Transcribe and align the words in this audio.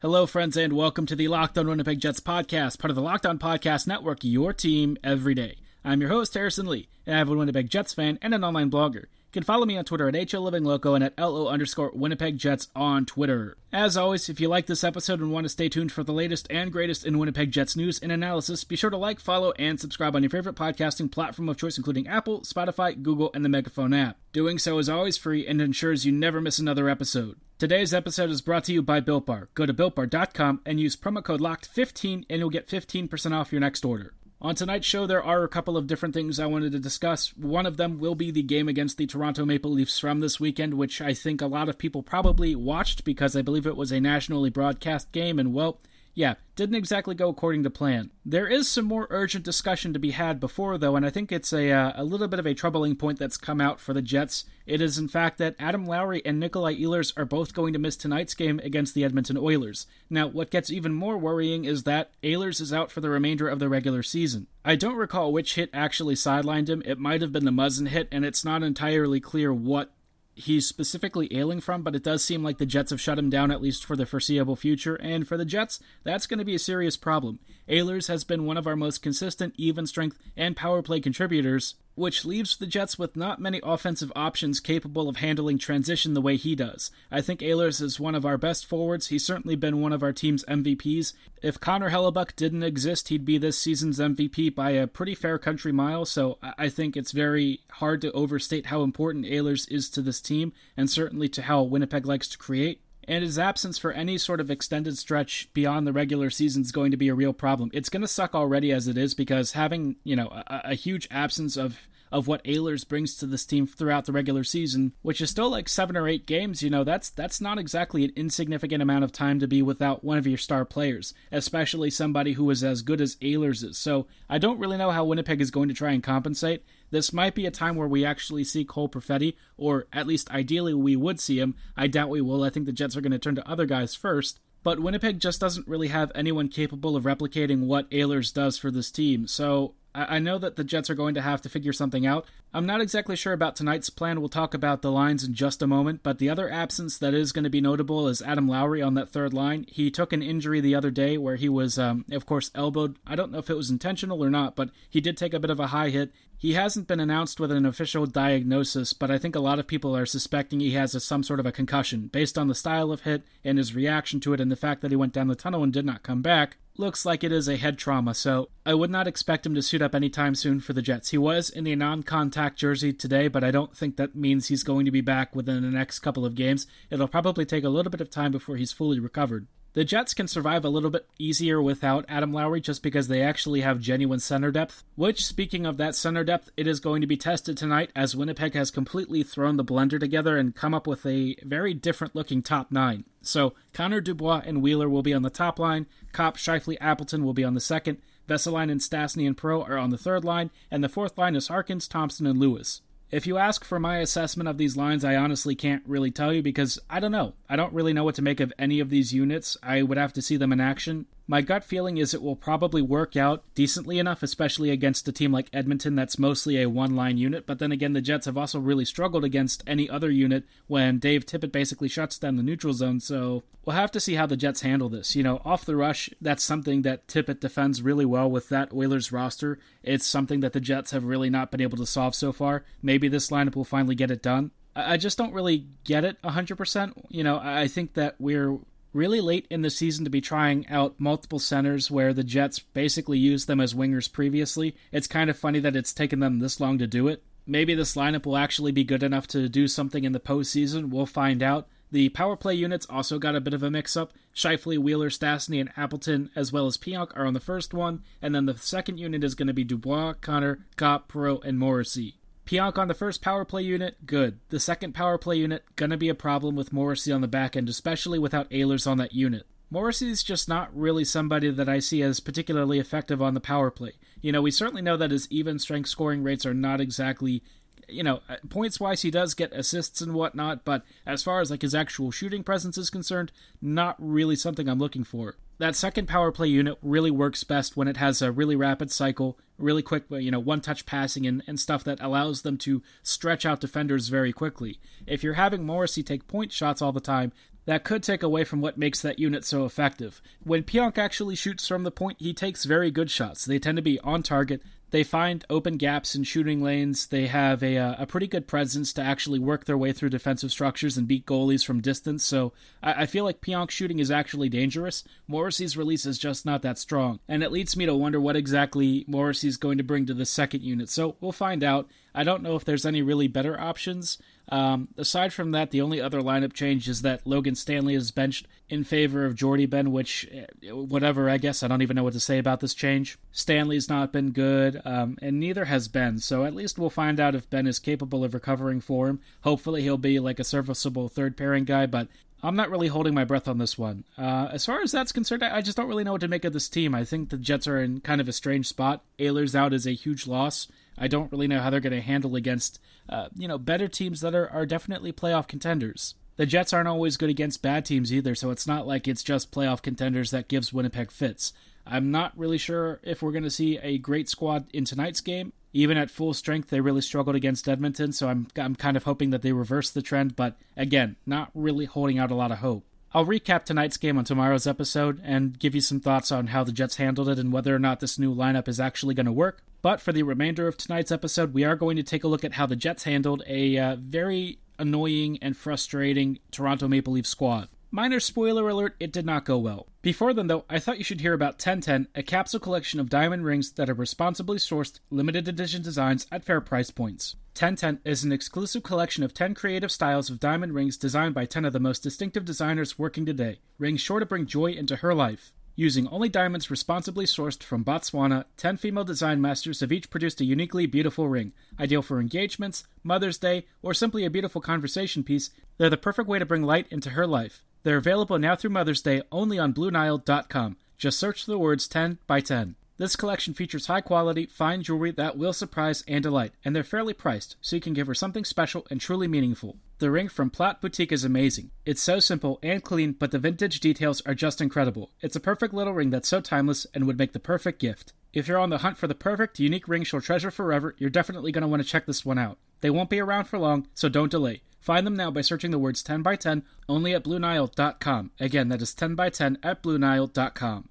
Hello, 0.00 0.26
friends, 0.26 0.56
and 0.56 0.74
welcome 0.74 1.06
to 1.06 1.16
the 1.16 1.26
Locked 1.26 1.58
On 1.58 1.66
Winnipeg 1.66 1.98
Jets 1.98 2.20
podcast, 2.20 2.78
part 2.78 2.90
of 2.90 2.94
the 2.94 3.02
Locked 3.02 3.26
On 3.26 3.36
Podcast 3.36 3.88
Network, 3.88 4.22
your 4.22 4.52
team 4.52 4.96
every 5.02 5.34
day. 5.34 5.56
I'm 5.84 6.00
your 6.00 6.08
host, 6.08 6.34
Harrison 6.34 6.68
Lee, 6.68 6.88
and 7.04 7.18
I'm 7.18 7.28
a 7.28 7.34
Winnipeg 7.34 7.68
Jets 7.68 7.94
fan 7.94 8.16
and 8.22 8.32
an 8.32 8.44
online 8.44 8.70
blogger. 8.70 8.94
You 9.02 9.32
can 9.32 9.42
follow 9.42 9.66
me 9.66 9.76
on 9.76 9.84
Twitter 9.84 10.06
at 10.06 10.14
HLLivingLoco 10.14 10.94
and 10.94 11.02
at 11.02 11.18
LO 11.18 11.48
underscore 11.48 11.90
Winnipeg 11.92 12.38
Jets 12.38 12.68
on 12.76 13.06
Twitter. 13.06 13.56
As 13.72 13.96
always, 13.96 14.28
if 14.28 14.40
you 14.40 14.46
like 14.46 14.66
this 14.66 14.84
episode 14.84 15.18
and 15.18 15.32
want 15.32 15.46
to 15.46 15.48
stay 15.48 15.68
tuned 15.68 15.90
for 15.90 16.04
the 16.04 16.12
latest 16.12 16.46
and 16.48 16.70
greatest 16.70 17.04
in 17.04 17.18
Winnipeg 17.18 17.50
Jets 17.50 17.74
news 17.74 17.98
and 17.98 18.12
analysis, 18.12 18.62
be 18.62 18.76
sure 18.76 18.90
to 18.90 18.96
like, 18.96 19.18
follow, 19.18 19.50
and 19.58 19.80
subscribe 19.80 20.14
on 20.14 20.22
your 20.22 20.30
favorite 20.30 20.54
podcasting 20.54 21.10
platform 21.10 21.48
of 21.48 21.56
choice, 21.56 21.76
including 21.76 22.06
Apple, 22.06 22.42
Spotify, 22.42 23.02
Google, 23.02 23.32
and 23.34 23.44
the 23.44 23.48
Megaphone 23.48 23.92
app. 23.92 24.16
Doing 24.32 24.60
so 24.60 24.78
is 24.78 24.88
always 24.88 25.18
free 25.18 25.44
and 25.44 25.60
ensures 25.60 26.06
you 26.06 26.12
never 26.12 26.40
miss 26.40 26.60
another 26.60 26.88
episode. 26.88 27.40
Today's 27.58 27.92
episode 27.92 28.30
is 28.30 28.40
brought 28.40 28.62
to 28.64 28.72
you 28.72 28.82
by 28.82 29.00
Built 29.00 29.26
Bar. 29.26 29.48
Go 29.54 29.66
to 29.66 29.74
builtbar.com 29.74 30.60
and 30.64 30.78
use 30.78 30.94
promo 30.94 31.24
code 31.24 31.40
LOCKED15 31.40 32.24
and 32.30 32.38
you'll 32.38 32.50
get 32.50 32.68
15% 32.68 33.32
off 33.32 33.50
your 33.50 33.60
next 33.60 33.84
order. 33.84 34.14
On 34.40 34.54
tonight's 34.54 34.86
show, 34.86 35.08
there 35.08 35.24
are 35.24 35.42
a 35.42 35.48
couple 35.48 35.76
of 35.76 35.88
different 35.88 36.14
things 36.14 36.38
I 36.38 36.46
wanted 36.46 36.70
to 36.70 36.78
discuss. 36.78 37.36
One 37.36 37.66
of 37.66 37.76
them 37.76 37.98
will 37.98 38.14
be 38.14 38.30
the 38.30 38.44
game 38.44 38.68
against 38.68 38.96
the 38.96 39.08
Toronto 39.08 39.44
Maple 39.44 39.72
Leafs 39.72 39.98
from 39.98 40.20
this 40.20 40.38
weekend, 40.38 40.74
which 40.74 41.00
I 41.00 41.12
think 41.14 41.42
a 41.42 41.48
lot 41.48 41.68
of 41.68 41.78
people 41.78 42.00
probably 42.04 42.54
watched 42.54 43.02
because 43.02 43.34
I 43.34 43.42
believe 43.42 43.66
it 43.66 43.76
was 43.76 43.90
a 43.90 43.98
nationally 43.98 44.50
broadcast 44.50 45.10
game, 45.10 45.40
and 45.40 45.52
well, 45.52 45.80
yeah, 46.18 46.34
didn't 46.56 46.74
exactly 46.74 47.14
go 47.14 47.28
according 47.28 47.62
to 47.62 47.70
plan. 47.70 48.10
There 48.26 48.48
is 48.48 48.68
some 48.68 48.86
more 48.86 49.06
urgent 49.08 49.44
discussion 49.44 49.92
to 49.92 50.00
be 50.00 50.10
had 50.10 50.40
before, 50.40 50.76
though, 50.76 50.96
and 50.96 51.06
I 51.06 51.10
think 51.10 51.30
it's 51.30 51.52
a, 51.52 51.70
uh, 51.70 51.92
a 51.94 52.02
little 52.02 52.26
bit 52.26 52.40
of 52.40 52.46
a 52.46 52.54
troubling 52.54 52.96
point 52.96 53.20
that's 53.20 53.36
come 53.36 53.60
out 53.60 53.78
for 53.78 53.94
the 53.94 54.02
Jets. 54.02 54.44
It 54.66 54.80
is, 54.80 54.98
in 54.98 55.06
fact, 55.06 55.38
that 55.38 55.54
Adam 55.60 55.86
Lowry 55.86 56.20
and 56.26 56.40
Nikolai 56.40 56.74
Ehlers 56.74 57.12
are 57.16 57.24
both 57.24 57.54
going 57.54 57.72
to 57.72 57.78
miss 57.78 57.96
tonight's 57.96 58.34
game 58.34 58.58
against 58.64 58.96
the 58.96 59.04
Edmonton 59.04 59.36
Oilers. 59.36 59.86
Now, 60.10 60.26
what 60.26 60.50
gets 60.50 60.72
even 60.72 60.92
more 60.92 61.16
worrying 61.16 61.64
is 61.64 61.84
that 61.84 62.10
Ehlers 62.24 62.60
is 62.60 62.72
out 62.72 62.90
for 62.90 63.00
the 63.00 63.10
remainder 63.10 63.48
of 63.48 63.60
the 63.60 63.68
regular 63.68 64.02
season. 64.02 64.48
I 64.64 64.74
don't 64.74 64.96
recall 64.96 65.32
which 65.32 65.54
hit 65.54 65.70
actually 65.72 66.16
sidelined 66.16 66.68
him. 66.68 66.82
It 66.84 66.98
might 66.98 67.22
have 67.22 67.30
been 67.30 67.44
the 67.44 67.52
Muzzin 67.52 67.86
hit, 67.86 68.08
and 68.10 68.24
it's 68.24 68.44
not 68.44 68.64
entirely 68.64 69.20
clear 69.20 69.54
what 69.54 69.92
he's 70.38 70.66
specifically 70.66 71.28
ailing 71.36 71.60
from, 71.60 71.82
but 71.82 71.96
it 71.96 72.04
does 72.04 72.24
seem 72.24 72.42
like 72.42 72.58
the 72.58 72.66
Jets 72.66 72.90
have 72.90 73.00
shut 73.00 73.18
him 73.18 73.28
down 73.28 73.50
at 73.50 73.60
least 73.60 73.84
for 73.84 73.96
the 73.96 74.06
foreseeable 74.06 74.56
future. 74.56 74.94
And 74.96 75.26
for 75.26 75.36
the 75.36 75.44
Jets, 75.44 75.80
that's 76.04 76.26
going 76.26 76.38
to 76.38 76.44
be 76.44 76.54
a 76.54 76.60
serious 76.60 76.96
problem. 76.96 77.40
Ehlers 77.68 78.08
has 78.08 78.24
been 78.24 78.46
one 78.46 78.56
of 78.56 78.66
our 78.66 78.76
most 78.76 79.02
consistent, 79.02 79.54
even 79.56 79.86
strength, 79.86 80.18
and 80.36 80.56
power 80.56 80.80
play 80.80 81.00
contributors, 81.00 81.74
which 81.98 82.24
leaves 82.24 82.56
the 82.56 82.66
Jets 82.66 82.98
with 82.98 83.16
not 83.16 83.40
many 83.40 83.60
offensive 83.62 84.12
options 84.14 84.60
capable 84.60 85.08
of 85.08 85.16
handling 85.16 85.58
transition 85.58 86.14
the 86.14 86.20
way 86.20 86.36
he 86.36 86.54
does. 86.54 86.90
I 87.10 87.20
think 87.20 87.40
Ehlers 87.40 87.82
is 87.82 87.98
one 87.98 88.14
of 88.14 88.24
our 88.24 88.38
best 88.38 88.64
forwards. 88.64 89.08
He's 89.08 89.26
certainly 89.26 89.56
been 89.56 89.80
one 89.80 89.92
of 89.92 90.02
our 90.02 90.12
team's 90.12 90.44
MVPs. 90.44 91.12
If 91.42 91.60
Connor 91.60 91.90
Hellebuyck 91.90 92.36
didn't 92.36 92.62
exist, 92.62 93.08
he'd 93.08 93.24
be 93.24 93.36
this 93.36 93.58
season's 93.58 93.98
MVP 93.98 94.54
by 94.54 94.70
a 94.70 94.86
pretty 94.86 95.14
fair 95.14 95.38
country 95.38 95.72
mile, 95.72 96.04
so 96.04 96.38
I 96.56 96.68
think 96.68 96.96
it's 96.96 97.12
very 97.12 97.60
hard 97.72 98.00
to 98.02 98.12
overstate 98.12 98.66
how 98.66 98.82
important 98.82 99.26
Ehlers 99.26 99.70
is 99.70 99.90
to 99.90 100.02
this 100.02 100.20
team, 100.20 100.52
and 100.76 100.88
certainly 100.88 101.28
to 101.30 101.42
how 101.42 101.62
Winnipeg 101.62 102.06
likes 102.06 102.28
to 102.28 102.38
create 102.38 102.80
and 103.08 103.24
his 103.24 103.38
absence 103.38 103.78
for 103.78 103.90
any 103.90 104.18
sort 104.18 104.40
of 104.40 104.50
extended 104.50 104.98
stretch 104.98 105.48
beyond 105.54 105.86
the 105.86 105.92
regular 105.92 106.28
season 106.28 106.62
is 106.62 106.70
going 106.70 106.90
to 106.90 106.96
be 106.96 107.08
a 107.08 107.14
real 107.14 107.32
problem. 107.32 107.70
It's 107.72 107.88
going 107.88 108.02
to 108.02 108.08
suck 108.08 108.34
already 108.34 108.70
as 108.70 108.86
it 108.86 108.98
is 108.98 109.14
because 109.14 109.52
having, 109.52 109.96
you 110.04 110.14
know, 110.14 110.28
a, 110.28 110.60
a 110.66 110.74
huge 110.74 111.08
absence 111.10 111.56
of 111.56 111.88
of 112.10 112.26
what 112.26 112.44
Ehlers 112.44 112.86
brings 112.86 113.16
to 113.16 113.26
this 113.26 113.46
team 113.46 113.66
throughout 113.66 114.06
the 114.06 114.12
regular 114.12 114.44
season, 114.44 114.94
which 115.02 115.20
is 115.20 115.30
still 115.30 115.50
like 115.50 115.68
seven 115.68 115.96
or 115.96 116.08
eight 116.08 116.26
games, 116.26 116.62
you 116.62 116.70
know, 116.70 116.84
that's 116.84 117.10
that's 117.10 117.40
not 117.40 117.58
exactly 117.58 118.04
an 118.04 118.12
insignificant 118.16 118.82
amount 118.82 119.04
of 119.04 119.12
time 119.12 119.40
to 119.40 119.46
be 119.46 119.62
without 119.62 120.04
one 120.04 120.18
of 120.18 120.26
your 120.26 120.38
star 120.38 120.64
players, 120.64 121.14
especially 121.32 121.90
somebody 121.90 122.32
who 122.32 122.48
is 122.50 122.64
as 122.64 122.82
good 122.82 123.00
as 123.00 123.16
Ehlers 123.16 123.64
is. 123.64 123.78
So 123.78 124.06
I 124.28 124.38
don't 124.38 124.58
really 124.58 124.76
know 124.76 124.90
how 124.90 125.04
Winnipeg 125.04 125.40
is 125.40 125.50
going 125.50 125.68
to 125.68 125.74
try 125.74 125.92
and 125.92 126.02
compensate. 126.02 126.64
This 126.90 127.12
might 127.12 127.34
be 127.34 127.46
a 127.46 127.50
time 127.50 127.76
where 127.76 127.88
we 127.88 128.04
actually 128.04 128.44
see 128.44 128.64
Cole 128.64 128.88
Perfetti, 128.88 129.34
or 129.56 129.86
at 129.92 130.06
least 130.06 130.30
ideally 130.30 130.74
we 130.74 130.96
would 130.96 131.20
see 131.20 131.38
him. 131.38 131.54
I 131.76 131.86
doubt 131.86 132.08
we 132.08 132.20
will. 132.20 132.42
I 132.42 132.50
think 132.50 132.66
the 132.66 132.72
Jets 132.72 132.96
are 132.96 133.00
going 133.00 133.12
to 133.12 133.18
turn 133.18 133.34
to 133.34 133.48
other 133.48 133.66
guys 133.66 133.94
first. 133.94 134.40
But 134.62 134.80
Winnipeg 134.80 135.20
just 135.20 135.40
doesn't 135.40 135.68
really 135.68 135.88
have 135.88 136.10
anyone 136.14 136.48
capable 136.48 136.96
of 136.96 137.04
replicating 137.04 137.66
what 137.66 137.90
Ehlers 137.90 138.34
does 138.34 138.58
for 138.58 138.70
this 138.70 138.90
team. 138.90 139.26
So 139.26 139.74
I 140.08 140.18
know 140.18 140.38
that 140.38 140.56
the 140.56 140.64
Jets 140.64 140.90
are 140.90 140.94
going 140.94 141.14
to 141.14 141.22
have 141.22 141.42
to 141.42 141.48
figure 141.48 141.72
something 141.72 142.06
out. 142.06 142.26
I'm 142.52 142.66
not 142.66 142.80
exactly 142.80 143.16
sure 143.16 143.32
about 143.32 143.56
tonight's 143.56 143.90
plan. 143.90 144.20
We'll 144.20 144.28
talk 144.28 144.54
about 144.54 144.82
the 144.82 144.90
lines 144.90 145.24
in 145.24 145.34
just 145.34 145.62
a 145.62 145.66
moment, 145.66 146.02
but 146.02 146.18
the 146.18 146.30
other 146.30 146.50
absence 146.50 146.98
that 146.98 147.14
is 147.14 147.32
going 147.32 147.44
to 147.44 147.50
be 147.50 147.60
notable 147.60 148.08
is 148.08 148.22
Adam 148.22 148.48
Lowry 148.48 148.80
on 148.80 148.94
that 148.94 149.10
third 149.10 149.34
line. 149.34 149.66
He 149.68 149.90
took 149.90 150.12
an 150.12 150.22
injury 150.22 150.60
the 150.60 150.74
other 150.74 150.90
day 150.90 151.18
where 151.18 151.36
he 151.36 151.48
was, 151.48 151.78
um, 151.78 152.04
of 152.10 152.26
course, 152.26 152.50
elbowed. 152.54 152.96
I 153.06 153.16
don't 153.16 153.32
know 153.32 153.38
if 153.38 153.50
it 153.50 153.56
was 153.56 153.70
intentional 153.70 154.22
or 154.22 154.30
not, 154.30 154.56
but 154.56 154.70
he 154.88 155.00
did 155.00 155.16
take 155.16 155.34
a 155.34 155.40
bit 155.40 155.50
of 155.50 155.60
a 155.60 155.68
high 155.68 155.90
hit. 155.90 156.12
He 156.38 156.54
hasn't 156.54 156.86
been 156.86 157.00
announced 157.00 157.40
with 157.40 157.50
an 157.50 157.66
official 157.66 158.06
diagnosis, 158.06 158.92
but 158.92 159.10
I 159.10 159.18
think 159.18 159.34
a 159.34 159.40
lot 159.40 159.58
of 159.58 159.66
people 159.66 159.96
are 159.96 160.06
suspecting 160.06 160.60
he 160.60 160.70
has 160.72 160.94
a, 160.94 161.00
some 161.00 161.24
sort 161.24 161.40
of 161.40 161.46
a 161.46 161.52
concussion 161.52 162.06
based 162.06 162.38
on 162.38 162.46
the 162.46 162.54
style 162.54 162.92
of 162.92 163.00
hit 163.00 163.24
and 163.44 163.58
his 163.58 163.74
reaction 163.74 164.20
to 164.20 164.32
it 164.32 164.40
and 164.40 164.50
the 164.50 164.56
fact 164.56 164.80
that 164.82 164.92
he 164.92 164.96
went 164.96 165.12
down 165.12 165.26
the 165.26 165.34
tunnel 165.34 165.64
and 165.64 165.72
did 165.72 165.84
not 165.84 166.04
come 166.04 166.22
back 166.22 166.56
looks 166.78 167.04
like 167.04 167.24
it 167.24 167.32
is 167.32 167.48
a 167.48 167.56
head 167.56 167.76
trauma, 167.76 168.14
so 168.14 168.48
I 168.64 168.74
would 168.74 168.90
not 168.90 169.08
expect 169.08 169.44
him 169.44 169.54
to 169.54 169.62
suit 169.62 169.82
up 169.82 169.94
anytime 169.94 170.34
soon 170.34 170.60
for 170.60 170.72
the 170.72 170.82
Jets. 170.82 171.10
He 171.10 171.18
was 171.18 171.50
in 171.50 171.64
the 171.64 171.74
non 171.74 172.02
contact 172.02 172.58
jersey 172.58 172.92
today, 172.92 173.28
but 173.28 173.42
I 173.42 173.50
don't 173.50 173.76
think 173.76 173.96
that 173.96 174.14
means 174.14 174.46
he's 174.48 174.62
going 174.62 174.84
to 174.84 174.90
be 174.90 175.00
back 175.00 175.34
within 175.34 175.62
the 175.62 175.70
next 175.70 175.98
couple 175.98 176.24
of 176.24 176.34
games. 176.34 176.66
It'll 176.90 177.08
probably 177.08 177.44
take 177.44 177.64
a 177.64 177.68
little 177.68 177.90
bit 177.90 178.00
of 178.00 178.10
time 178.10 178.32
before 178.32 178.56
he's 178.56 178.72
fully 178.72 179.00
recovered. 179.00 179.46
The 179.78 179.84
Jets 179.84 180.12
can 180.12 180.26
survive 180.26 180.64
a 180.64 180.70
little 180.70 180.90
bit 180.90 181.06
easier 181.20 181.62
without 181.62 182.04
Adam 182.08 182.32
Lowry 182.32 182.60
just 182.60 182.82
because 182.82 183.06
they 183.06 183.22
actually 183.22 183.60
have 183.60 183.78
genuine 183.78 184.18
center 184.18 184.50
depth. 184.50 184.82
Which, 184.96 185.24
speaking 185.24 185.66
of 185.66 185.76
that 185.76 185.94
center 185.94 186.24
depth, 186.24 186.50
it 186.56 186.66
is 186.66 186.80
going 186.80 187.00
to 187.00 187.06
be 187.06 187.16
tested 187.16 187.56
tonight 187.56 187.92
as 187.94 188.16
Winnipeg 188.16 188.54
has 188.54 188.72
completely 188.72 189.22
thrown 189.22 189.56
the 189.56 189.64
blender 189.64 190.00
together 190.00 190.36
and 190.36 190.52
come 190.52 190.74
up 190.74 190.88
with 190.88 191.06
a 191.06 191.36
very 191.44 191.74
different 191.74 192.16
looking 192.16 192.42
top 192.42 192.72
nine. 192.72 193.04
So, 193.22 193.54
Connor 193.72 194.00
Dubois 194.00 194.42
and 194.44 194.62
Wheeler 194.62 194.88
will 194.88 195.04
be 195.04 195.14
on 195.14 195.22
the 195.22 195.30
top 195.30 195.60
line, 195.60 195.86
Copp, 196.10 196.38
Scheifele, 196.38 196.76
Appleton 196.80 197.24
will 197.24 197.32
be 197.32 197.44
on 197.44 197.54
the 197.54 197.60
second, 197.60 197.98
Vesalainen 198.28 198.72
and 198.72 198.80
Stastny 198.80 199.28
and 199.28 199.36
Perreault 199.36 199.68
are 199.68 199.78
on 199.78 199.90
the 199.90 199.96
third 199.96 200.24
line, 200.24 200.50
and 200.72 200.82
the 200.82 200.88
fourth 200.88 201.16
line 201.16 201.36
is 201.36 201.46
Harkins, 201.46 201.86
Thompson, 201.86 202.26
and 202.26 202.40
Lewis. 202.40 202.80
If 203.10 203.26
you 203.26 203.38
ask 203.38 203.64
for 203.64 203.80
my 203.80 203.98
assessment 203.98 204.48
of 204.48 204.58
these 204.58 204.76
lines, 204.76 205.02
I 205.02 205.16
honestly 205.16 205.54
can't 205.54 205.82
really 205.86 206.10
tell 206.10 206.32
you 206.32 206.42
because 206.42 206.78
I 206.90 207.00
don't 207.00 207.12
know. 207.12 207.32
I 207.48 207.56
don't 207.56 207.72
really 207.72 207.94
know 207.94 208.04
what 208.04 208.16
to 208.16 208.22
make 208.22 208.38
of 208.38 208.52
any 208.58 208.80
of 208.80 208.90
these 208.90 209.14
units. 209.14 209.56
I 209.62 209.82
would 209.82 209.96
have 209.96 210.12
to 210.14 210.22
see 210.22 210.36
them 210.36 210.52
in 210.52 210.60
action. 210.60 211.06
My 211.30 211.42
gut 211.42 211.62
feeling 211.62 211.98
is 211.98 212.14
it 212.14 212.22
will 212.22 212.36
probably 212.36 212.80
work 212.80 213.14
out 213.14 213.44
decently 213.54 213.98
enough, 213.98 214.22
especially 214.22 214.70
against 214.70 215.06
a 215.06 215.12
team 215.12 215.30
like 215.30 215.50
Edmonton 215.52 215.94
that's 215.94 216.18
mostly 216.18 216.58
a 216.58 216.70
one 216.70 216.96
line 216.96 217.18
unit. 217.18 217.46
But 217.46 217.58
then 217.58 217.70
again, 217.70 217.92
the 217.92 218.00
Jets 218.00 218.24
have 218.24 218.38
also 218.38 218.58
really 218.58 218.86
struggled 218.86 219.24
against 219.24 219.62
any 219.66 219.90
other 219.90 220.10
unit 220.10 220.44
when 220.68 220.98
Dave 220.98 221.26
Tippett 221.26 221.52
basically 221.52 221.88
shuts 221.88 222.18
down 222.18 222.36
the 222.36 222.42
neutral 222.42 222.72
zone. 222.72 222.98
So 222.98 223.42
we'll 223.66 223.76
have 223.76 223.90
to 223.90 224.00
see 224.00 224.14
how 224.14 224.24
the 224.24 224.38
Jets 224.38 224.62
handle 224.62 224.88
this. 224.88 225.14
You 225.14 225.22
know, 225.22 225.42
off 225.44 225.66
the 225.66 225.76
rush, 225.76 226.08
that's 226.18 226.42
something 226.42 226.80
that 226.82 227.06
Tippett 227.08 227.40
defends 227.40 227.82
really 227.82 228.06
well 228.06 228.30
with 228.30 228.48
that 228.48 228.72
Oilers 228.72 229.12
roster. 229.12 229.58
It's 229.82 230.06
something 230.06 230.40
that 230.40 230.54
the 230.54 230.60
Jets 230.60 230.92
have 230.92 231.04
really 231.04 231.28
not 231.28 231.50
been 231.50 231.60
able 231.60 231.76
to 231.76 231.84
solve 231.84 232.14
so 232.14 232.32
far. 232.32 232.64
Maybe 232.80 233.06
this 233.06 233.28
lineup 233.28 233.54
will 233.54 233.64
finally 233.64 233.94
get 233.94 234.10
it 234.10 234.22
done. 234.22 234.52
I 234.74 234.96
just 234.96 235.18
don't 235.18 235.34
really 235.34 235.66
get 235.84 236.04
it 236.04 236.22
100%. 236.22 236.92
You 237.10 237.22
know, 237.22 237.38
I 237.42 237.68
think 237.68 237.92
that 237.94 238.14
we're 238.18 238.58
really 238.92 239.20
late 239.20 239.46
in 239.50 239.62
the 239.62 239.70
season 239.70 240.04
to 240.04 240.10
be 240.10 240.20
trying 240.20 240.66
out 240.68 240.98
multiple 240.98 241.38
centers 241.38 241.90
where 241.90 242.12
the 242.12 242.24
Jets 242.24 242.58
basically 242.58 243.18
used 243.18 243.46
them 243.46 243.60
as 243.60 243.74
wingers 243.74 244.10
previously. 244.10 244.74
It's 244.92 245.06
kind 245.06 245.28
of 245.28 245.38
funny 245.38 245.58
that 245.60 245.76
it's 245.76 245.92
taken 245.92 246.20
them 246.20 246.38
this 246.38 246.60
long 246.60 246.78
to 246.78 246.86
do 246.86 247.08
it. 247.08 247.22
Maybe 247.46 247.74
this 247.74 247.96
lineup 247.96 248.26
will 248.26 248.36
actually 248.36 248.72
be 248.72 248.84
good 248.84 249.02
enough 249.02 249.26
to 249.28 249.48
do 249.48 249.68
something 249.68 250.04
in 250.04 250.12
the 250.12 250.20
postseason. 250.20 250.90
We'll 250.90 251.06
find 251.06 251.42
out. 251.42 251.66
The 251.90 252.10
power 252.10 252.36
play 252.36 252.54
units 252.54 252.86
also 252.90 253.18
got 253.18 253.34
a 253.34 253.40
bit 253.40 253.54
of 253.54 253.62
a 253.62 253.70
mix 253.70 253.96
up. 253.96 254.12
Scheifele, 254.34 254.78
Wheeler, 254.78 255.08
Stastny, 255.08 255.58
and 255.58 255.72
Appleton, 255.74 256.30
as 256.36 256.52
well 256.52 256.66
as 256.66 256.76
Pionk, 256.76 257.16
are 257.16 257.24
on 257.24 257.32
the 257.32 257.40
first 257.40 257.72
one, 257.72 258.02
and 258.20 258.34
then 258.34 258.44
the 258.44 258.58
second 258.58 258.98
unit 258.98 259.24
is 259.24 259.34
going 259.34 259.46
to 259.46 259.54
be 259.54 259.64
Dubois, 259.64 260.12
Connor, 260.20 260.66
Copp, 260.76 261.10
Perreault, 261.10 261.44
and 261.44 261.58
Morrissey. 261.58 262.16
Pionk 262.48 262.78
on 262.78 262.88
the 262.88 262.94
first 262.94 263.20
power 263.20 263.44
play 263.44 263.60
unit, 263.60 264.06
good. 264.06 264.38
The 264.48 264.58
second 264.58 264.94
power 264.94 265.18
play 265.18 265.36
unit, 265.36 265.64
gonna 265.76 265.98
be 265.98 266.08
a 266.08 266.14
problem 266.14 266.56
with 266.56 266.72
Morrissey 266.72 267.12
on 267.12 267.20
the 267.20 267.28
back 267.28 267.54
end, 267.54 267.68
especially 267.68 268.18
without 268.18 268.48
Ehlers 268.48 268.90
on 268.90 268.96
that 268.96 269.12
unit. 269.12 269.46
Morrissey's 269.70 270.22
just 270.22 270.48
not 270.48 270.74
really 270.74 271.04
somebody 271.04 271.50
that 271.50 271.68
I 271.68 271.78
see 271.78 272.00
as 272.00 272.20
particularly 272.20 272.78
effective 272.78 273.20
on 273.20 273.34
the 273.34 273.40
power 273.40 273.70
play. 273.70 273.92
You 274.22 274.32
know, 274.32 274.40
we 274.40 274.50
certainly 274.50 274.80
know 274.80 274.96
that 274.96 275.10
his 275.10 275.28
even 275.30 275.58
strength 275.58 275.90
scoring 275.90 276.22
rates 276.22 276.46
are 276.46 276.54
not 276.54 276.80
exactly 276.80 277.42
you 277.86 278.02
know, 278.02 278.20
uh, 278.28 278.36
points 278.48 278.80
wise, 278.80 279.02
he 279.02 279.10
does 279.10 279.34
get 279.34 279.52
assists 279.52 280.00
and 280.00 280.14
whatnot, 280.14 280.64
but 280.64 280.84
as 281.06 281.22
far 281.22 281.40
as 281.40 281.50
like 281.50 281.62
his 281.62 281.74
actual 281.74 282.10
shooting 282.10 282.44
presence 282.44 282.78
is 282.78 282.90
concerned, 282.90 283.30
not 283.60 283.96
really 283.98 284.36
something 284.36 284.68
I'm 284.68 284.78
looking 284.78 285.04
for. 285.04 285.36
That 285.58 285.74
second 285.74 286.06
power 286.06 286.30
play 286.30 286.46
unit 286.46 286.78
really 286.82 287.10
works 287.10 287.42
best 287.42 287.76
when 287.76 287.88
it 287.88 287.96
has 287.96 288.22
a 288.22 288.30
really 288.30 288.54
rapid 288.54 288.92
cycle, 288.92 289.38
really 289.58 289.82
quick, 289.82 290.04
you 290.08 290.30
know, 290.30 290.38
one 290.38 290.60
touch 290.60 290.86
passing 290.86 291.26
and, 291.26 291.42
and 291.48 291.58
stuff 291.58 291.82
that 291.84 292.00
allows 292.00 292.42
them 292.42 292.56
to 292.58 292.80
stretch 293.02 293.44
out 293.44 293.60
defenders 293.60 294.08
very 294.08 294.32
quickly. 294.32 294.78
If 295.06 295.24
you're 295.24 295.34
having 295.34 295.66
Morrissey 295.66 296.04
take 296.04 296.28
point 296.28 296.52
shots 296.52 296.80
all 296.80 296.92
the 296.92 297.00
time, 297.00 297.32
that 297.64 297.84
could 297.84 298.02
take 298.02 298.22
away 298.22 298.44
from 298.44 298.60
what 298.62 298.78
makes 298.78 299.02
that 299.02 299.18
unit 299.18 299.44
so 299.44 299.66
effective. 299.66 300.22
When 300.42 300.62
Pionk 300.62 300.96
actually 300.96 301.34
shoots 301.34 301.68
from 301.68 301.82
the 301.82 301.90
point, 301.90 302.16
he 302.18 302.32
takes 302.32 302.64
very 302.64 302.90
good 302.90 303.10
shots. 303.10 303.44
They 303.44 303.58
tend 303.58 303.76
to 303.76 303.82
be 303.82 304.00
on 304.00 304.22
target, 304.22 304.62
they 304.90 305.04
find 305.04 305.44
open 305.50 305.76
gaps 305.76 306.14
in 306.14 306.24
shooting 306.24 306.62
lanes. 306.62 307.06
They 307.06 307.26
have 307.26 307.62
a, 307.62 307.76
uh, 307.76 307.94
a 307.98 308.06
pretty 308.06 308.26
good 308.26 308.46
presence 308.46 308.92
to 308.94 309.02
actually 309.02 309.38
work 309.38 309.64
their 309.64 309.76
way 309.76 309.92
through 309.92 310.08
defensive 310.10 310.50
structures 310.50 310.96
and 310.96 311.06
beat 311.06 311.26
goalies 311.26 311.64
from 311.64 311.80
distance. 311.80 312.24
So 312.24 312.52
I, 312.82 313.02
I 313.02 313.06
feel 313.06 313.24
like 313.24 313.40
Pionk's 313.40 313.74
shooting 313.74 313.98
is 313.98 314.10
actually 314.10 314.48
dangerous. 314.48 315.04
Morrissey's 315.26 315.76
release 315.76 316.06
is 316.06 316.18
just 316.18 316.46
not 316.46 316.62
that 316.62 316.78
strong. 316.78 317.20
And 317.28 317.42
it 317.42 317.52
leads 317.52 317.76
me 317.76 317.86
to 317.86 317.94
wonder 317.94 318.20
what 318.20 318.36
exactly 318.36 319.04
Morrissey's 319.06 319.56
going 319.56 319.78
to 319.78 319.84
bring 319.84 320.06
to 320.06 320.14
the 320.14 320.26
second 320.26 320.62
unit. 320.62 320.88
So 320.88 321.16
we'll 321.20 321.32
find 321.32 321.62
out. 321.62 321.88
I 322.14 322.24
don't 322.24 322.42
know 322.42 322.56
if 322.56 322.64
there's 322.64 322.86
any 322.86 323.02
really 323.02 323.28
better 323.28 323.60
options. 323.60 324.18
Um, 324.50 324.88
aside 324.96 325.32
from 325.32 325.50
that, 325.52 325.70
the 325.70 325.82
only 325.82 326.00
other 326.00 326.20
lineup 326.20 326.52
change 326.52 326.88
is 326.88 327.02
that 327.02 327.26
Logan 327.26 327.54
Stanley 327.54 327.94
is 327.94 328.10
benched 328.10 328.46
in 328.68 328.84
favor 328.84 329.24
of 329.24 329.34
Jordie 329.34 329.66
Benn, 329.66 329.92
which, 329.92 330.26
eh, 330.32 330.70
whatever, 330.70 331.28
I 331.28 331.38
guess. 331.38 331.62
I 331.62 331.68
don't 331.68 331.82
even 331.82 331.96
know 331.96 332.02
what 332.02 332.14
to 332.14 332.20
say 332.20 332.38
about 332.38 332.60
this 332.60 332.74
change. 332.74 333.18
Stanley's 333.30 333.88
not 333.88 334.12
been 334.12 334.30
good, 334.30 334.80
um, 334.84 335.18
and 335.20 335.38
neither 335.38 335.66
has 335.66 335.88
Benn, 335.88 336.18
so 336.18 336.44
at 336.44 336.54
least 336.54 336.78
we'll 336.78 336.90
find 336.90 337.20
out 337.20 337.34
if 337.34 337.50
Benn 337.50 337.66
is 337.66 337.78
capable 337.78 338.24
of 338.24 338.34
recovering 338.34 338.80
form. 338.80 339.20
Hopefully, 339.42 339.82
he'll 339.82 339.98
be 339.98 340.18
like 340.18 340.38
a 340.38 340.44
serviceable 340.44 341.08
third 341.08 341.36
pairing 341.36 341.64
guy, 341.64 341.86
but 341.86 342.08
I'm 342.42 342.56
not 342.56 342.70
really 342.70 342.88
holding 342.88 343.14
my 343.14 343.24
breath 343.24 343.48
on 343.48 343.58
this 343.58 343.76
one. 343.76 344.04
Uh, 344.16 344.48
as 344.52 344.64
far 344.64 344.80
as 344.80 344.92
that's 344.92 345.12
concerned, 345.12 345.42
I, 345.42 345.56
I 345.56 345.60
just 345.60 345.76
don't 345.76 345.88
really 345.88 346.04
know 346.04 346.12
what 346.12 346.20
to 346.20 346.28
make 346.28 346.44
of 346.44 346.52
this 346.52 346.68
team. 346.68 346.94
I 346.94 347.04
think 347.04 347.30
the 347.30 347.36
Jets 347.36 347.66
are 347.66 347.80
in 347.80 348.00
kind 348.00 348.20
of 348.20 348.28
a 348.28 348.32
strange 348.32 348.66
spot. 348.66 349.02
Ehlers 349.18 349.54
out 349.54 349.72
is 349.72 349.86
a 349.86 349.92
huge 349.92 350.26
loss. 350.26 350.68
I 351.00 351.08
don't 351.08 351.30
really 351.32 351.48
know 351.48 351.60
how 351.60 351.70
they're 351.70 351.80
going 351.80 351.92
to 351.92 352.00
handle 352.00 352.36
against, 352.36 352.80
uh, 353.08 353.28
you 353.36 353.48
know, 353.48 353.58
better 353.58 353.88
teams 353.88 354.20
that 354.20 354.34
are, 354.34 354.48
are 354.50 354.66
definitely 354.66 355.12
playoff 355.12 355.48
contenders. 355.48 356.14
The 356.36 356.46
Jets 356.46 356.72
aren't 356.72 356.88
always 356.88 357.16
good 357.16 357.30
against 357.30 357.62
bad 357.62 357.84
teams 357.84 358.12
either, 358.12 358.34
so 358.34 358.50
it's 358.50 358.66
not 358.66 358.86
like 358.86 359.08
it's 359.08 359.24
just 359.24 359.50
playoff 359.50 359.82
contenders 359.82 360.30
that 360.30 360.48
gives 360.48 360.72
Winnipeg 360.72 361.10
fits. 361.10 361.52
I'm 361.84 362.10
not 362.10 362.36
really 362.38 362.58
sure 362.58 363.00
if 363.02 363.22
we're 363.22 363.32
going 363.32 363.44
to 363.44 363.50
see 363.50 363.78
a 363.78 363.98
great 363.98 364.28
squad 364.28 364.66
in 364.72 364.84
tonight's 364.84 365.20
game. 365.20 365.52
Even 365.72 365.96
at 365.96 366.10
full 366.10 366.32
strength, 366.34 366.70
they 366.70 366.80
really 366.80 367.00
struggled 367.00 367.36
against 367.36 367.68
Edmonton, 367.68 368.12
so 368.12 368.28
I'm, 368.28 368.46
I'm 368.56 368.74
kind 368.74 368.96
of 368.96 369.04
hoping 369.04 369.30
that 369.30 369.42
they 369.42 369.52
reverse 369.52 369.90
the 369.90 370.02
trend, 370.02 370.36
but 370.36 370.56
again, 370.76 371.16
not 371.26 371.50
really 371.54 371.86
holding 371.86 372.18
out 372.18 372.30
a 372.30 372.34
lot 372.34 372.52
of 372.52 372.58
hope. 372.58 372.84
I'll 373.12 373.26
recap 373.26 373.64
tonight's 373.64 373.96
game 373.96 374.18
on 374.18 374.24
tomorrow's 374.24 374.66
episode 374.66 375.20
and 375.24 375.58
give 375.58 375.74
you 375.74 375.80
some 375.80 375.98
thoughts 375.98 376.30
on 376.30 376.48
how 376.48 376.62
the 376.62 376.72
Jets 376.72 376.96
handled 376.96 377.28
it 377.28 377.38
and 377.38 377.52
whether 377.52 377.74
or 377.74 377.78
not 377.78 378.00
this 378.00 378.18
new 378.18 378.34
lineup 378.34 378.68
is 378.68 378.78
actually 378.78 379.14
going 379.14 379.26
to 379.26 379.32
work. 379.32 379.62
But 379.80 380.00
for 380.00 380.12
the 380.12 380.24
remainder 380.24 380.66
of 380.66 380.76
tonight's 380.76 381.12
episode, 381.12 381.54
we 381.54 381.64
are 381.64 381.76
going 381.76 381.96
to 381.96 382.02
take 382.02 382.24
a 382.24 382.28
look 382.28 382.44
at 382.44 382.54
how 382.54 382.66
the 382.66 382.76
Jets 382.76 383.04
handled 383.04 383.42
a 383.46 383.78
uh, 383.78 383.96
very 383.96 384.58
annoying 384.78 385.38
and 385.40 385.56
frustrating 385.56 386.38
Toronto 386.50 386.88
Maple 386.88 387.12
Leaf 387.12 387.26
squad. 387.26 387.68
Minor 387.90 388.20
spoiler 388.20 388.68
alert, 388.68 388.96
it 389.00 389.12
did 389.12 389.24
not 389.24 389.46
go 389.46 389.56
well. 389.56 389.86
Before 390.02 390.34
then, 390.34 390.46
though, 390.46 390.66
I 390.68 390.78
thought 390.78 390.98
you 390.98 391.04
should 391.04 391.22
hear 391.22 391.32
about 391.32 391.54
1010, 391.54 392.08
a 392.14 392.22
capsule 392.22 392.60
collection 392.60 393.00
of 393.00 393.08
diamond 393.08 393.46
rings 393.46 393.72
that 393.72 393.88
are 393.88 393.94
responsibly 393.94 394.58
sourced, 394.58 395.00
limited 395.10 395.48
edition 395.48 395.80
designs 395.80 396.26
at 396.30 396.44
fair 396.44 396.60
price 396.60 396.90
points. 396.90 397.36
1010 397.58 398.00
is 398.04 398.24
an 398.24 398.30
exclusive 398.30 398.82
collection 398.82 399.24
of 399.24 399.32
10 399.32 399.54
creative 399.54 399.90
styles 399.90 400.28
of 400.28 400.38
diamond 400.38 400.74
rings 400.74 400.98
designed 400.98 401.34
by 401.34 401.46
10 401.46 401.64
of 401.64 401.72
the 401.72 401.80
most 401.80 402.02
distinctive 402.02 402.44
designers 402.44 402.98
working 402.98 403.24
today, 403.24 403.58
rings 403.78 404.02
sure 404.02 404.20
to 404.20 404.26
bring 404.26 404.44
joy 404.44 404.70
into 404.70 404.96
her 404.96 405.14
life. 405.14 405.54
Using 405.78 406.08
only 406.08 406.28
diamonds 406.28 406.72
responsibly 406.72 407.24
sourced 407.24 407.62
from 407.62 407.84
Botswana, 407.84 408.46
10 408.56 408.78
female 408.78 409.04
design 409.04 409.40
masters 409.40 409.78
have 409.78 409.92
each 409.92 410.10
produced 410.10 410.40
a 410.40 410.44
uniquely 410.44 410.86
beautiful 410.86 411.28
ring. 411.28 411.52
Ideal 411.78 412.02
for 412.02 412.18
engagements, 412.18 412.82
Mother's 413.04 413.38
Day, 413.38 413.64
or 413.80 413.94
simply 413.94 414.24
a 414.24 414.30
beautiful 414.30 414.60
conversation 414.60 415.22
piece, 415.22 415.50
they're 415.76 415.88
the 415.88 415.96
perfect 415.96 416.28
way 416.28 416.40
to 416.40 416.44
bring 416.44 416.64
light 416.64 416.88
into 416.90 417.10
her 417.10 417.28
life. 417.28 417.62
They're 417.84 417.96
available 417.96 418.40
now 418.40 418.56
through 418.56 418.70
Mother's 418.70 419.02
Day 419.02 419.22
only 419.30 419.56
on 419.56 419.72
BlueNile.com. 419.72 420.78
Just 420.96 421.20
search 421.20 421.46
the 421.46 421.60
words 421.60 421.86
10 421.86 422.18
by 422.26 422.40
10. 422.40 422.74
This 422.96 423.14
collection 423.14 423.54
features 423.54 423.86
high 423.86 424.00
quality, 424.00 424.46
fine 424.46 424.82
jewelry 424.82 425.12
that 425.12 425.38
will 425.38 425.52
surprise 425.52 426.02
and 426.08 426.24
delight, 426.24 426.54
and 426.64 426.74
they're 426.74 426.82
fairly 426.82 427.14
priced, 427.14 427.54
so 427.60 427.76
you 427.76 427.80
can 427.80 427.94
give 427.94 428.08
her 428.08 428.14
something 428.14 428.44
special 428.44 428.84
and 428.90 429.00
truly 429.00 429.28
meaningful. 429.28 429.76
The 429.98 430.12
ring 430.12 430.28
from 430.28 430.50
Plot 430.50 430.80
Boutique 430.80 431.10
is 431.10 431.24
amazing. 431.24 431.72
It's 431.84 432.00
so 432.00 432.20
simple 432.20 432.60
and 432.62 432.84
clean, 432.84 433.12
but 433.12 433.32
the 433.32 433.38
vintage 433.40 433.80
details 433.80 434.20
are 434.20 434.34
just 434.34 434.60
incredible. 434.60 435.10
It's 435.20 435.34
a 435.34 435.40
perfect 435.40 435.74
little 435.74 435.92
ring 435.92 436.10
that's 436.10 436.28
so 436.28 436.40
timeless 436.40 436.86
and 436.94 437.04
would 437.04 437.18
make 437.18 437.32
the 437.32 437.40
perfect 437.40 437.80
gift. 437.80 438.12
If 438.32 438.46
you're 438.46 438.60
on 438.60 438.70
the 438.70 438.78
hunt 438.78 438.96
for 438.96 439.08
the 439.08 439.16
perfect, 439.16 439.58
unique 439.58 439.88
ring 439.88 440.04
she'll 440.04 440.20
treasure 440.20 440.52
forever, 440.52 440.94
you're 440.98 441.10
definitely 441.10 441.50
going 441.50 441.62
to 441.62 441.68
want 441.68 441.82
to 441.82 441.88
check 441.88 442.06
this 442.06 442.24
one 442.24 442.38
out. 442.38 442.58
They 442.80 442.90
won't 442.90 443.10
be 443.10 443.18
around 443.18 443.46
for 443.46 443.58
long, 443.58 443.88
so 443.92 444.08
don't 444.08 444.30
delay. 444.30 444.62
Find 444.78 445.04
them 445.04 445.16
now 445.16 445.32
by 445.32 445.40
searching 445.40 445.72
the 445.72 445.80
words 445.80 446.04
10 446.04 446.22
by 446.22 446.36
10 446.36 446.62
only 446.88 447.12
at 447.12 447.24
BlueNile.com. 447.24 448.30
Again, 448.38 448.68
that 448.68 448.80
is 448.80 448.94
10 448.94 449.16
by 449.16 449.30
10 449.30 449.58
at 449.64 449.82
BlueNile.com. 449.82 450.88